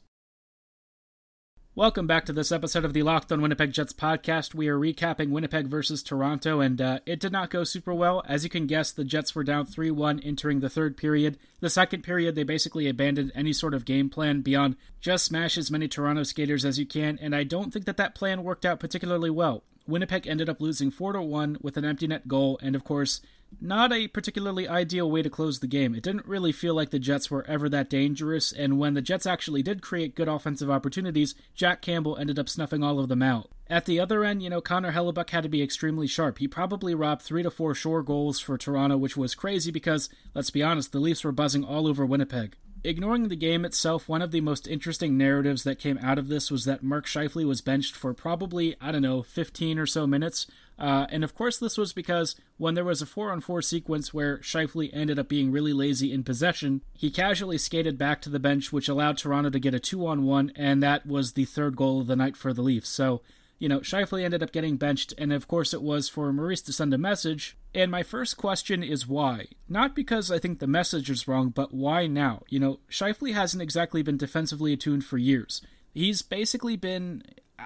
Welcome 1.76 2.08
back 2.08 2.26
to 2.26 2.32
this 2.32 2.50
episode 2.50 2.84
of 2.84 2.94
the 2.94 3.04
Locked 3.04 3.30
on 3.30 3.40
Winnipeg 3.40 3.70
Jets 3.70 3.92
podcast. 3.92 4.56
We 4.56 4.66
are 4.66 4.76
recapping 4.76 5.30
Winnipeg 5.30 5.68
versus 5.68 6.02
Toronto, 6.02 6.58
and 6.58 6.80
uh, 6.80 6.98
it 7.06 7.20
did 7.20 7.30
not 7.30 7.48
go 7.48 7.62
super 7.62 7.94
well. 7.94 8.24
As 8.26 8.42
you 8.42 8.50
can 8.50 8.66
guess, 8.66 8.90
the 8.90 9.04
Jets 9.04 9.36
were 9.36 9.44
down 9.44 9.66
3 9.66 9.92
1 9.92 10.18
entering 10.18 10.58
the 10.58 10.68
third 10.68 10.96
period. 10.96 11.38
The 11.60 11.70
second 11.70 12.02
period, 12.02 12.34
they 12.34 12.42
basically 12.42 12.88
abandoned 12.88 13.30
any 13.36 13.52
sort 13.52 13.72
of 13.72 13.84
game 13.84 14.10
plan 14.10 14.40
beyond 14.40 14.74
just 15.00 15.24
smash 15.24 15.56
as 15.56 15.70
many 15.70 15.86
Toronto 15.86 16.24
skaters 16.24 16.64
as 16.64 16.76
you 16.76 16.86
can, 16.86 17.20
and 17.22 17.36
I 17.36 17.44
don't 17.44 17.72
think 17.72 17.84
that 17.84 17.98
that 17.98 18.16
plan 18.16 18.42
worked 18.42 18.66
out 18.66 18.80
particularly 18.80 19.30
well. 19.30 19.62
Winnipeg 19.86 20.26
ended 20.26 20.48
up 20.48 20.60
losing 20.60 20.90
4 20.90 21.12
to 21.12 21.22
1 21.22 21.58
with 21.62 21.76
an 21.76 21.84
empty 21.84 22.08
net 22.08 22.26
goal, 22.26 22.58
and 22.60 22.74
of 22.74 22.82
course, 22.82 23.20
not 23.60 23.92
a 23.92 24.08
particularly 24.08 24.68
ideal 24.68 25.10
way 25.10 25.22
to 25.22 25.30
close 25.30 25.60
the 25.60 25.66
game. 25.66 25.94
It 25.94 26.02
didn't 26.02 26.26
really 26.26 26.52
feel 26.52 26.74
like 26.74 26.90
the 26.90 26.98
Jets 26.98 27.30
were 27.30 27.46
ever 27.46 27.68
that 27.68 27.90
dangerous, 27.90 28.52
and 28.52 28.78
when 28.78 28.94
the 28.94 29.02
Jets 29.02 29.26
actually 29.26 29.62
did 29.62 29.82
create 29.82 30.14
good 30.14 30.28
offensive 30.28 30.70
opportunities, 30.70 31.34
Jack 31.54 31.82
Campbell 31.82 32.16
ended 32.16 32.38
up 32.38 32.48
snuffing 32.48 32.82
all 32.82 32.98
of 32.98 33.08
them 33.08 33.22
out. 33.22 33.50
At 33.68 33.86
the 33.86 34.00
other 34.00 34.24
end, 34.24 34.42
you 34.42 34.50
know, 34.50 34.60
Connor 34.60 34.92
Hellebuyck 34.92 35.30
had 35.30 35.44
to 35.44 35.48
be 35.48 35.62
extremely 35.62 36.06
sharp. 36.06 36.38
He 36.38 36.48
probably 36.48 36.94
robbed 36.94 37.22
three 37.22 37.44
to 37.44 37.50
four 37.50 37.74
shore 37.74 38.02
goals 38.02 38.40
for 38.40 38.58
Toronto, 38.58 38.96
which 38.96 39.16
was 39.16 39.34
crazy 39.34 39.70
because, 39.70 40.08
let's 40.34 40.50
be 40.50 40.62
honest, 40.62 40.90
the 40.90 40.98
Leafs 40.98 41.22
were 41.22 41.30
buzzing 41.30 41.64
all 41.64 41.86
over 41.86 42.04
Winnipeg. 42.04 42.56
Ignoring 42.82 43.28
the 43.28 43.36
game 43.36 43.66
itself, 43.66 44.08
one 44.08 44.22
of 44.22 44.30
the 44.30 44.40
most 44.40 44.66
interesting 44.66 45.18
narratives 45.18 45.64
that 45.64 45.78
came 45.78 45.98
out 45.98 46.16
of 46.16 46.28
this 46.28 46.50
was 46.50 46.64
that 46.64 46.82
Mark 46.82 47.04
Scheifele 47.04 47.46
was 47.46 47.60
benched 47.60 47.94
for 47.94 48.14
probably, 48.14 48.74
I 48.80 48.90
don't 48.90 49.02
know, 49.02 49.22
15 49.22 49.78
or 49.78 49.84
so 49.84 50.06
minutes. 50.06 50.46
Uh, 50.78 51.06
and 51.10 51.22
of 51.22 51.34
course, 51.34 51.58
this 51.58 51.76
was 51.76 51.92
because 51.92 52.36
when 52.56 52.74
there 52.74 52.84
was 52.84 53.02
a 53.02 53.06
4 53.06 53.32
on 53.32 53.42
4 53.42 53.60
sequence 53.60 54.14
where 54.14 54.38
Scheifele 54.38 54.88
ended 54.94 55.18
up 55.18 55.28
being 55.28 55.52
really 55.52 55.74
lazy 55.74 56.10
in 56.10 56.24
possession, 56.24 56.80
he 56.94 57.10
casually 57.10 57.58
skated 57.58 57.98
back 57.98 58.22
to 58.22 58.30
the 58.30 58.38
bench, 58.38 58.72
which 58.72 58.88
allowed 58.88 59.18
Toronto 59.18 59.50
to 59.50 59.58
get 59.58 59.74
a 59.74 59.80
2 59.80 60.06
on 60.06 60.24
1, 60.24 60.52
and 60.56 60.82
that 60.82 61.06
was 61.06 61.34
the 61.34 61.44
third 61.44 61.76
goal 61.76 62.00
of 62.00 62.06
the 62.06 62.16
night 62.16 62.34
for 62.34 62.54
the 62.54 62.62
Leafs. 62.62 62.88
So, 62.88 63.20
you 63.60 63.68
know, 63.68 63.80
Scheifele 63.80 64.24
ended 64.24 64.42
up 64.42 64.52
getting 64.52 64.78
benched, 64.78 65.12
and 65.18 65.32
of 65.32 65.46
course 65.46 65.72
it 65.74 65.82
was 65.82 66.08
for 66.08 66.32
Maurice 66.32 66.62
to 66.62 66.72
send 66.72 66.92
a 66.94 66.98
message. 66.98 67.56
And 67.74 67.90
my 67.90 68.02
first 68.02 68.38
question 68.38 68.82
is 68.82 69.06
why? 69.06 69.48
Not 69.68 69.94
because 69.94 70.32
I 70.32 70.38
think 70.38 70.58
the 70.58 70.66
message 70.66 71.10
is 71.10 71.28
wrong, 71.28 71.50
but 71.50 71.72
why 71.72 72.06
now? 72.06 72.42
You 72.48 72.58
know, 72.58 72.80
Scheifele 72.90 73.34
hasn't 73.34 73.62
exactly 73.62 74.02
been 74.02 74.16
defensively 74.16 74.72
attuned 74.72 75.04
for 75.04 75.18
years. 75.18 75.60
He's 75.92 76.22
basically 76.22 76.76
been 76.76 77.22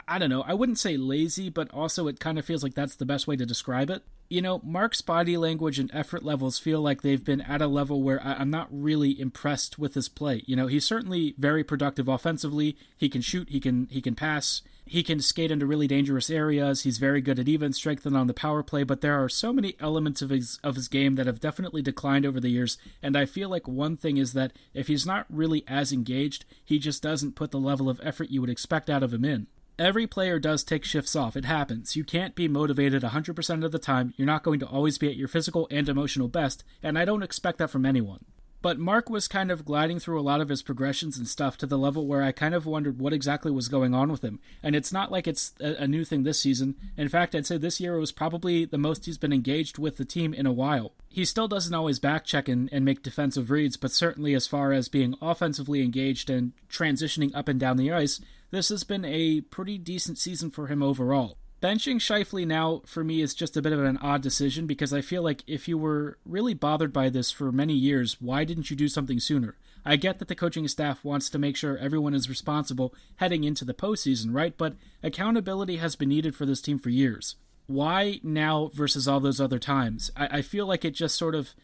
I 0.08 0.18
don't 0.18 0.30
know, 0.30 0.42
I 0.42 0.54
wouldn't 0.54 0.78
say 0.78 0.96
lazy, 0.96 1.50
but 1.50 1.70
also 1.72 2.08
it 2.08 2.20
kind 2.20 2.38
of 2.38 2.44
feels 2.44 2.62
like 2.62 2.74
that's 2.74 2.96
the 2.96 3.04
best 3.04 3.26
way 3.26 3.36
to 3.36 3.46
describe 3.46 3.90
it. 3.90 4.02
You 4.30 4.40
know, 4.40 4.60
Mark's 4.64 5.02
body 5.02 5.36
language 5.36 5.78
and 5.78 5.90
effort 5.92 6.24
levels 6.24 6.58
feel 6.58 6.80
like 6.80 7.02
they've 7.02 7.24
been 7.24 7.42
at 7.42 7.60
a 7.60 7.66
level 7.66 8.02
where 8.02 8.22
I'm 8.22 8.50
not 8.50 8.68
really 8.70 9.20
impressed 9.20 9.78
with 9.78 9.94
his 9.94 10.08
play. 10.08 10.42
You 10.46 10.56
know, 10.56 10.66
he's 10.66 10.86
certainly 10.86 11.34
very 11.36 11.62
productive 11.62 12.08
offensively. 12.08 12.76
He 12.96 13.08
can 13.08 13.20
shoot, 13.20 13.50
he 13.50 13.60
can 13.60 13.86
he 13.90 14.00
can 14.00 14.14
pass, 14.14 14.62
he 14.86 15.02
can 15.02 15.20
skate 15.20 15.50
into 15.50 15.66
really 15.66 15.86
dangerous 15.86 16.30
areas. 16.30 16.82
He's 16.82 16.98
very 16.98 17.20
good 17.20 17.38
at 17.38 17.48
even 17.48 17.74
strength 17.74 18.06
and 18.06 18.16
on 18.16 18.26
the 18.26 18.34
power 18.34 18.62
play, 18.62 18.82
but 18.82 19.02
there 19.02 19.22
are 19.22 19.28
so 19.28 19.52
many 19.52 19.76
elements 19.78 20.22
of 20.22 20.30
his 20.30 20.58
of 20.64 20.74
his 20.74 20.88
game 20.88 21.16
that 21.16 21.26
have 21.26 21.38
definitely 21.38 21.82
declined 21.82 22.24
over 22.24 22.40
the 22.40 22.50
years. 22.50 22.78
And 23.02 23.16
I 23.16 23.26
feel 23.26 23.50
like 23.50 23.68
one 23.68 23.96
thing 23.96 24.16
is 24.16 24.32
that 24.32 24.52
if 24.72 24.88
he's 24.88 25.06
not 25.06 25.26
really 25.28 25.64
as 25.68 25.92
engaged, 25.92 26.46
he 26.64 26.78
just 26.78 27.02
doesn't 27.02 27.36
put 27.36 27.50
the 27.50 27.60
level 27.60 27.90
of 27.90 28.00
effort 28.02 28.30
you 28.30 28.40
would 28.40 28.50
expect 28.50 28.88
out 28.88 29.02
of 29.02 29.12
him 29.12 29.24
in. 29.24 29.48
Every 29.78 30.06
player 30.06 30.38
does 30.38 30.62
take 30.62 30.84
shifts 30.84 31.16
off. 31.16 31.36
It 31.36 31.44
happens. 31.44 31.96
You 31.96 32.04
can't 32.04 32.36
be 32.36 32.46
motivated 32.46 33.02
100% 33.02 33.64
of 33.64 33.72
the 33.72 33.78
time. 33.78 34.14
You're 34.16 34.26
not 34.26 34.44
going 34.44 34.60
to 34.60 34.66
always 34.66 34.98
be 34.98 35.08
at 35.08 35.16
your 35.16 35.26
physical 35.26 35.66
and 35.70 35.88
emotional 35.88 36.28
best, 36.28 36.62
and 36.80 36.96
I 36.96 37.04
don't 37.04 37.24
expect 37.24 37.58
that 37.58 37.70
from 37.70 37.84
anyone. 37.84 38.24
But 38.64 38.78
Mark 38.78 39.10
was 39.10 39.28
kind 39.28 39.50
of 39.50 39.66
gliding 39.66 39.98
through 39.98 40.18
a 40.18 40.22
lot 40.22 40.40
of 40.40 40.48
his 40.48 40.62
progressions 40.62 41.18
and 41.18 41.28
stuff 41.28 41.58
to 41.58 41.66
the 41.66 41.76
level 41.76 42.06
where 42.06 42.22
I 42.22 42.32
kind 42.32 42.54
of 42.54 42.64
wondered 42.64 42.98
what 42.98 43.12
exactly 43.12 43.52
was 43.52 43.68
going 43.68 43.94
on 43.94 44.10
with 44.10 44.22
him. 44.24 44.40
And 44.62 44.74
it's 44.74 44.90
not 44.90 45.12
like 45.12 45.26
it's 45.26 45.52
a, 45.60 45.86
new 45.86 46.02
thing 46.02 46.22
this 46.22 46.40
season. 46.40 46.76
In 46.96 47.10
fact, 47.10 47.34
I'd 47.34 47.44
say 47.44 47.58
this 47.58 47.78
year 47.78 47.98
was 47.98 48.10
probably 48.10 48.64
the 48.64 48.78
most 48.78 49.04
he's 49.04 49.18
been 49.18 49.34
engaged 49.34 49.76
with 49.76 49.98
the 49.98 50.06
team 50.06 50.32
in 50.32 50.46
a 50.46 50.52
while. 50.52 50.94
He 51.10 51.26
still 51.26 51.46
doesn't 51.46 51.74
always 51.74 52.00
backcheck 52.00 52.50
and, 52.50 52.70
and 52.72 52.86
make 52.86 53.02
defensive 53.02 53.50
reads, 53.50 53.76
but 53.76 53.92
certainly 53.92 54.32
as 54.32 54.46
far 54.46 54.72
as 54.72 54.88
being 54.88 55.14
offensively 55.20 55.82
engaged 55.82 56.30
and 56.30 56.52
transitioning 56.70 57.36
up 57.36 57.48
and 57.48 57.60
down 57.60 57.76
the 57.76 57.92
ice, 57.92 58.18
this 58.54 58.68
has 58.68 58.84
been 58.84 59.04
a 59.04 59.40
pretty 59.40 59.78
decent 59.78 60.18
season 60.18 60.50
for 60.50 60.68
him 60.68 60.82
overall. 60.82 61.38
Benching 61.60 61.96
Scheifele 61.96 62.46
now 62.46 62.82
for 62.84 63.02
me 63.02 63.22
is 63.22 63.34
just 63.34 63.56
a 63.56 63.62
bit 63.62 63.72
of 63.72 63.82
an 63.82 63.96
odd 63.98 64.20
decision 64.20 64.66
because 64.66 64.92
I 64.92 65.00
feel 65.00 65.22
like 65.22 65.42
if 65.46 65.66
you 65.66 65.78
were 65.78 66.18
really 66.26 66.54
bothered 66.54 66.92
by 66.92 67.08
this 67.08 67.30
for 67.30 67.50
many 67.50 67.72
years, 67.72 68.20
why 68.20 68.44
didn't 68.44 68.70
you 68.70 68.76
do 68.76 68.86
something 68.86 69.18
sooner? 69.18 69.56
I 69.84 69.96
get 69.96 70.18
that 70.18 70.28
the 70.28 70.34
coaching 70.34 70.68
staff 70.68 71.04
wants 71.04 71.28
to 71.30 71.38
make 71.38 71.56
sure 71.56 71.76
everyone 71.78 72.14
is 72.14 72.28
responsible 72.28 72.94
heading 73.16 73.44
into 73.44 73.64
the 73.64 73.74
postseason, 73.74 74.28
right? 74.32 74.56
But 74.56 74.76
accountability 75.02 75.76
has 75.76 75.96
been 75.96 76.10
needed 76.10 76.36
for 76.36 76.46
this 76.46 76.60
team 76.60 76.78
for 76.78 76.90
years. 76.90 77.36
Why 77.66 78.20
now 78.22 78.70
versus 78.74 79.08
all 79.08 79.20
those 79.20 79.40
other 79.40 79.58
times? 79.58 80.10
I, 80.16 80.38
I 80.38 80.42
feel 80.42 80.66
like 80.66 80.84
it 80.84 80.92
just 80.92 81.16
sort 81.16 81.34
of 81.34 81.54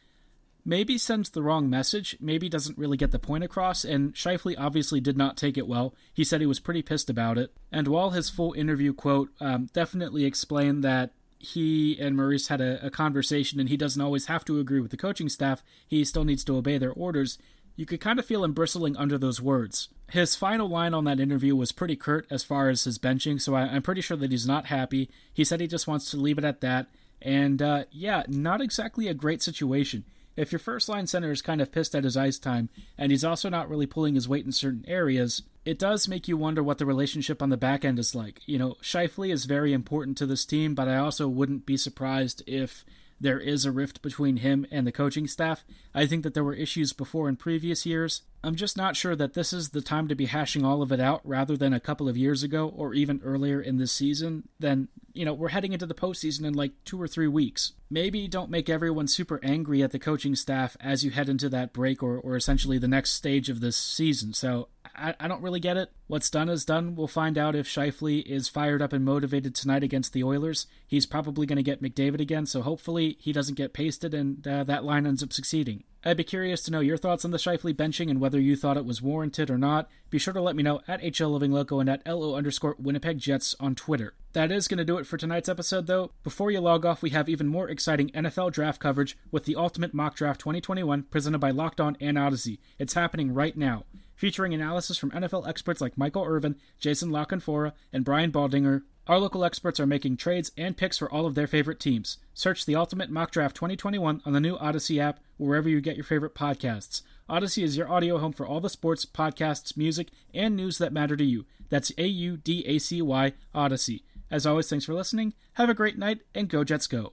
maybe 0.65 0.99
sends 0.99 1.31
the 1.31 1.43
wrong 1.43 1.69
message, 1.69 2.17
maybe 2.21 2.49
doesn't 2.49 2.79
really 2.79 2.97
get 2.97 3.11
the 3.11 3.19
point 3.19 3.45
across, 3.45 3.85
and 3.85 4.15
Scheifele 4.15 4.57
obviously 4.59 5.01
did 5.01 5.17
not 5.17 5.37
take 5.37 5.57
it 5.57 5.67
well. 5.67 5.95
He 6.13 6.25
said 6.25 6.41
he 6.41 6.47
was 6.47 6.61
pretty 6.61 6.83
pissed 6.83 7.11
about 7.11 7.39
it. 7.39 7.53
And 7.73 7.89
while 7.89 8.11
his 8.11 8.31
full 8.31 8.53
interview 8.55 8.93
quote 8.93 9.31
um, 9.41 9.69
definitely 9.73 10.25
explained 10.25 10.85
that 10.85 11.13
he 11.39 11.99
and 11.99 12.17
Maurice 12.17 12.49
had 12.49 12.61
a, 12.61 12.85
a 12.85 12.91
conversation 12.91 13.59
and 13.59 13.69
he 13.69 13.77
doesn't 13.77 14.03
always 14.03 14.27
have 14.27 14.45
to 14.45 14.61
agree 14.61 14.81
with 14.81 14.91
the 14.91 14.97
coaching 14.97 15.29
staff, 15.29 15.63
he 15.89 16.05
still 16.05 16.25
needs 16.25 16.45
to 16.45 16.57
obey 16.57 16.77
their 16.77 16.93
orders, 16.93 17.39
you 17.77 17.87
could 17.87 18.01
kind 18.01 18.19
of 18.19 18.27
feel 18.27 18.45
him 18.45 18.53
bristling 18.53 18.97
under 18.97 19.17
those 19.17 19.41
words. 19.41 19.89
His 20.11 20.37
final 20.37 20.69
line 20.69 20.93
on 20.93 21.05
that 21.05 21.21
interview 21.21 21.57
was 21.57 21.73
pretty 21.73 21.97
curt 21.97 22.27
as 22.31 22.45
far 22.45 22.69
as 22.69 22.85
his 22.85 22.99
benching, 22.99 23.41
so 23.41 23.55
I, 23.55 23.75
am 23.75 23.83
pretty 23.83 24.03
sure 24.03 24.19
that 24.19 24.31
he's 24.31 24.47
not 24.47 24.67
happy. 24.67 25.09
He 25.33 25.45
said 25.45 25.61
he 25.61 25.67
just 25.67 25.87
wants 25.87 26.11
to 26.11 26.19
leave 26.19 26.37
it 26.37 26.45
at 26.45 26.61
that. 26.61 26.89
And 27.23 27.63
uh, 27.63 27.85
yeah, 27.91 28.25
not 28.29 28.61
exactly 28.61 29.09
a 29.09 29.15
great 29.15 29.43
situation 29.43 30.05
if 30.37 30.53
your 30.53 30.59
first 30.59 30.89
line 30.89 31.07
center 31.07 31.31
is 31.31 31.43
kind 31.43 31.61
of 31.61 31.73
pissed 31.73 31.95
at 31.95 32.05
his 32.05 32.17
ice 32.17 32.39
time 32.39 32.69
and 32.97 33.11
he's 33.11 33.25
also 33.25 33.49
not 33.49 33.69
really 33.69 33.87
pulling 33.87 34.15
his 34.15 34.29
weight 34.29 34.47
in 34.47 34.53
certain 34.53 34.85
areas, 34.87 35.43
it 35.65 35.79
does 35.79 36.09
make 36.09 36.29
you 36.29 36.37
wonder 36.37 36.63
what 36.63 36.79
the 36.79 36.87
relationship 36.87 37.43
on 37.43 37.51
the 37.51 37.57
back 37.57 37.85
end 37.85 37.99
is 37.99 38.15
like. 38.15 38.41
You 38.47 38.59
know, 38.59 38.77
Scheifele 38.83 39.33
is 39.33 39.45
very 39.45 39.73
important 39.73 40.17
to 40.19 40.27
this 40.27 40.45
team, 40.45 40.75
but 40.75 40.89
I 40.89 40.97
also 40.97 41.29
wouldn't 41.29 41.67
be 41.67 41.77
surprised 41.77 42.43
if 42.47 42.85
there 43.21 43.39
is 43.39 43.65
a 43.65 43.73
rift 43.73 44.01
between 44.01 44.39
him 44.39 44.67
and 44.71 44.87
the 44.87 44.93
coaching 44.93 45.27
staff. 45.27 45.63
I 45.95 46.07
think 46.07 46.23
that 46.23 46.33
there 46.33 46.45
were 46.45 46.55
issues 46.55 46.95
before 46.95 47.29
in 47.29 47.37
previous 47.37 47.85
years. 47.85 48.23
I'm 48.43 48.55
just 48.55 48.77
not 48.77 48.97
sure 48.97 49.15
that 49.17 49.35
this 49.35 49.53
is 49.53 49.71
the 49.71 49.83
time 49.83 50.09
to 50.09 50.15
be 50.15 50.27
hashing 50.27 50.65
all 50.65 50.81
of 50.81 50.91
it 50.93 51.01
out 51.01 51.21
rather 51.25 51.57
than 51.57 51.75
a 51.75 51.81
couple 51.81 52.09
of 52.09 52.17
years 52.17 52.43
ago 52.43 52.73
or 52.75 52.95
even 52.95 53.21
earlier 53.23 53.61
in 53.61 53.77
this 53.77 53.93
season. 53.93 54.49
Then, 54.59 54.89
you 55.13 55.27
know, 55.27 55.35
we're 55.35 55.49
heading 55.49 55.75
into 55.75 55.85
the 55.85 55.95
postseason 55.95 56.47
in 56.47 56.55
like 56.55 56.73
two 56.87 57.01
or 57.01 57.07
three 57.07 57.29
weeks. 57.29 57.73
Maybe 57.91 58.29
don't 58.29 58.51
make 58.51 58.71
everyone 58.71 59.09
super 59.09 59.41
angry 59.43 59.83
at 59.83 59.91
the 59.91 59.99
coaching 59.99 60.35
staff 60.35 60.75
as 60.81 61.05
you 61.05 61.11
head 61.11 61.29
into 61.29 61.51
that 61.51 61.75
break 61.75 62.03
or, 62.03 62.19
or 62.19 62.35
essentially 62.35 62.79
the 62.79 62.89
next 62.89 63.11
stage 63.11 63.51
of 63.51 63.61
this 63.61 63.77
season. 63.77 64.33
So 64.33 64.69
I, 64.97 65.15
I 65.21 65.29
don't 65.29 65.43
really 65.43 65.61
get 65.61 65.77
it. 65.77 65.93
What's 66.07 66.31
done 66.31 66.49
is 66.49 66.65
done. 66.65 66.97
We'll 66.97 67.09
find 67.09 67.37
out 67.37 67.55
if 67.55 67.67
Scheifele 67.67 68.25
is 68.25 68.49
fired 68.49 68.81
up 68.81 68.95
and 68.95 69.05
motivated 69.05 69.55
tonight 69.55 69.83
against 69.83 70.15
the 70.15 70.25
Oilers. 70.25 70.67
He's 70.87 71.05
probably 71.05 71.47
going 71.47 71.57
to 71.57 71.63
get 71.63 71.83
McDavid 71.83 72.21
again, 72.21 72.47
so 72.47 72.63
hopefully 72.63 73.19
he 73.21 73.33
doesn't 73.33 73.57
get 73.57 73.75
pasted 73.75 74.15
and 74.15 74.47
uh, 74.49 74.65
that 74.65 74.85
line 74.85 75.07
ends 75.07 75.23
up 75.23 75.33
succeeding. 75.33 75.85
I'd 76.03 76.17
be 76.17 76.25
curious 76.25 76.63
to 76.63 76.71
know 76.71 76.81
your 76.81 76.97
thoughts 76.97 77.25
on 77.27 77.31
the 77.31 77.37
Scheifele 77.37 77.75
benching 77.75 78.09
and 78.09 78.21
whether 78.21 78.41
you 78.41 78.57
thought 78.57 78.79
it 78.79 78.87
was 78.87 79.03
warranted 79.03 79.51
or 79.51 79.59
not. 79.59 79.89
Be 80.09 80.19
sure 80.19 80.33
to 80.33 80.41
let 80.41 80.57
me 80.57 80.63
know 80.63 80.81
at 80.89 81.03
HL 81.03 81.33
Living 81.33 81.53
Loco 81.53 81.79
and 81.79 81.91
at 81.91 82.07
LO 82.07 82.35
underscore 82.35 82.75
Winnipeg 82.79 83.19
Jets 83.19 83.55
on 83.61 83.75
Twitter. 83.75 84.15
That 84.33 84.51
is 84.51 84.67
going 84.67 84.79
to 84.79 84.85
do 84.85 84.97
it 84.97 85.07
for 85.07 85.19
tonight's 85.19 85.49
episode, 85.49 85.87
though. 85.87 86.13
Before 86.23 86.51
you 86.51 86.61
log 86.61 86.87
off, 86.87 87.03
we 87.03 87.11
have 87.11 87.29
even 87.29 87.49
more 87.49 87.69
exciting 87.69 88.09
NFL 88.11 88.53
draft 88.53 88.81
coverage 88.81 89.19
with 89.31 89.45
the 89.45 89.57
Ultimate 89.57 89.93
Mock 89.93 90.15
Draft 90.15 90.41
2021 90.41 91.03
presented 91.05 91.39
by 91.39 91.51
Locked 91.51 91.81
On 91.81 91.97
and 92.01 92.17
Audacy. 92.17 92.59
It's 92.79 92.95
happening 92.95 93.35
right 93.35 93.57
now 93.57 93.85
featuring 94.21 94.53
analysis 94.53 94.99
from 94.99 95.11
NFL 95.13 95.49
experts 95.49 95.81
like 95.81 95.97
Michael 95.97 96.27
Irvin, 96.27 96.57
Jason 96.79 97.11
La 97.11 97.25
Canfora, 97.25 97.73
and 97.91 98.05
Brian 98.05 98.31
Baldinger. 98.31 98.83
Our 99.07 99.19
local 99.19 99.45
experts 99.45 99.81
are 99.81 99.87
making 99.87 100.19
trades 100.19 100.53
and 100.57 100.77
picks 100.77 100.99
for 100.99 101.11
all 101.11 101.27
of 101.27 101.35
their 101.35 101.47
favorite 101.47 101.81
teams. 101.81 102.19
Search 102.35 102.65
the 102.65 102.77
Ultimate 102.77 103.11
Mock 103.11 103.33
Draft 103.33 103.57
2021 103.57 104.23
on 104.25 104.33
the 104.33 104.41
new 104.41 104.57
Audacy 104.59 105.01
app, 105.01 105.21
wherever 105.37 105.69
you 105.69 105.81
get 105.81 105.97
your 105.97 106.05
favorite 106.05 106.35
podcasts. 106.35 107.03
Audacy 107.29 107.63
is 107.63 107.77
your 107.77 107.91
audio 107.91 108.19
home 108.19 108.33
for 108.33 108.47
all 108.47 108.61
the 108.61 108.69
sports, 108.69 109.07
podcasts, 109.07 109.77
music, 109.77 110.09
and 110.35 110.55
news 110.55 110.79
that 110.79 110.93
matter 110.93 111.17
to 111.17 111.25
you. 111.25 111.45
That's 111.71 111.93
A 111.97 112.07
U 112.07 112.37
D 112.37 112.65
A 112.67 112.79
C 112.79 113.01
Y, 113.01 113.33
Audacy. 113.55 114.03
As 114.31 114.47
always, 114.47 114.69
thanks 114.69 114.85
for 114.85 114.95
listening. 114.95 115.35
Have 115.55 115.71
a 115.71 115.75
great 115.75 115.99
night, 115.99 116.21
and 116.35 116.49
go 116.49 116.63
Jets 116.63 116.87
go. 116.87 117.09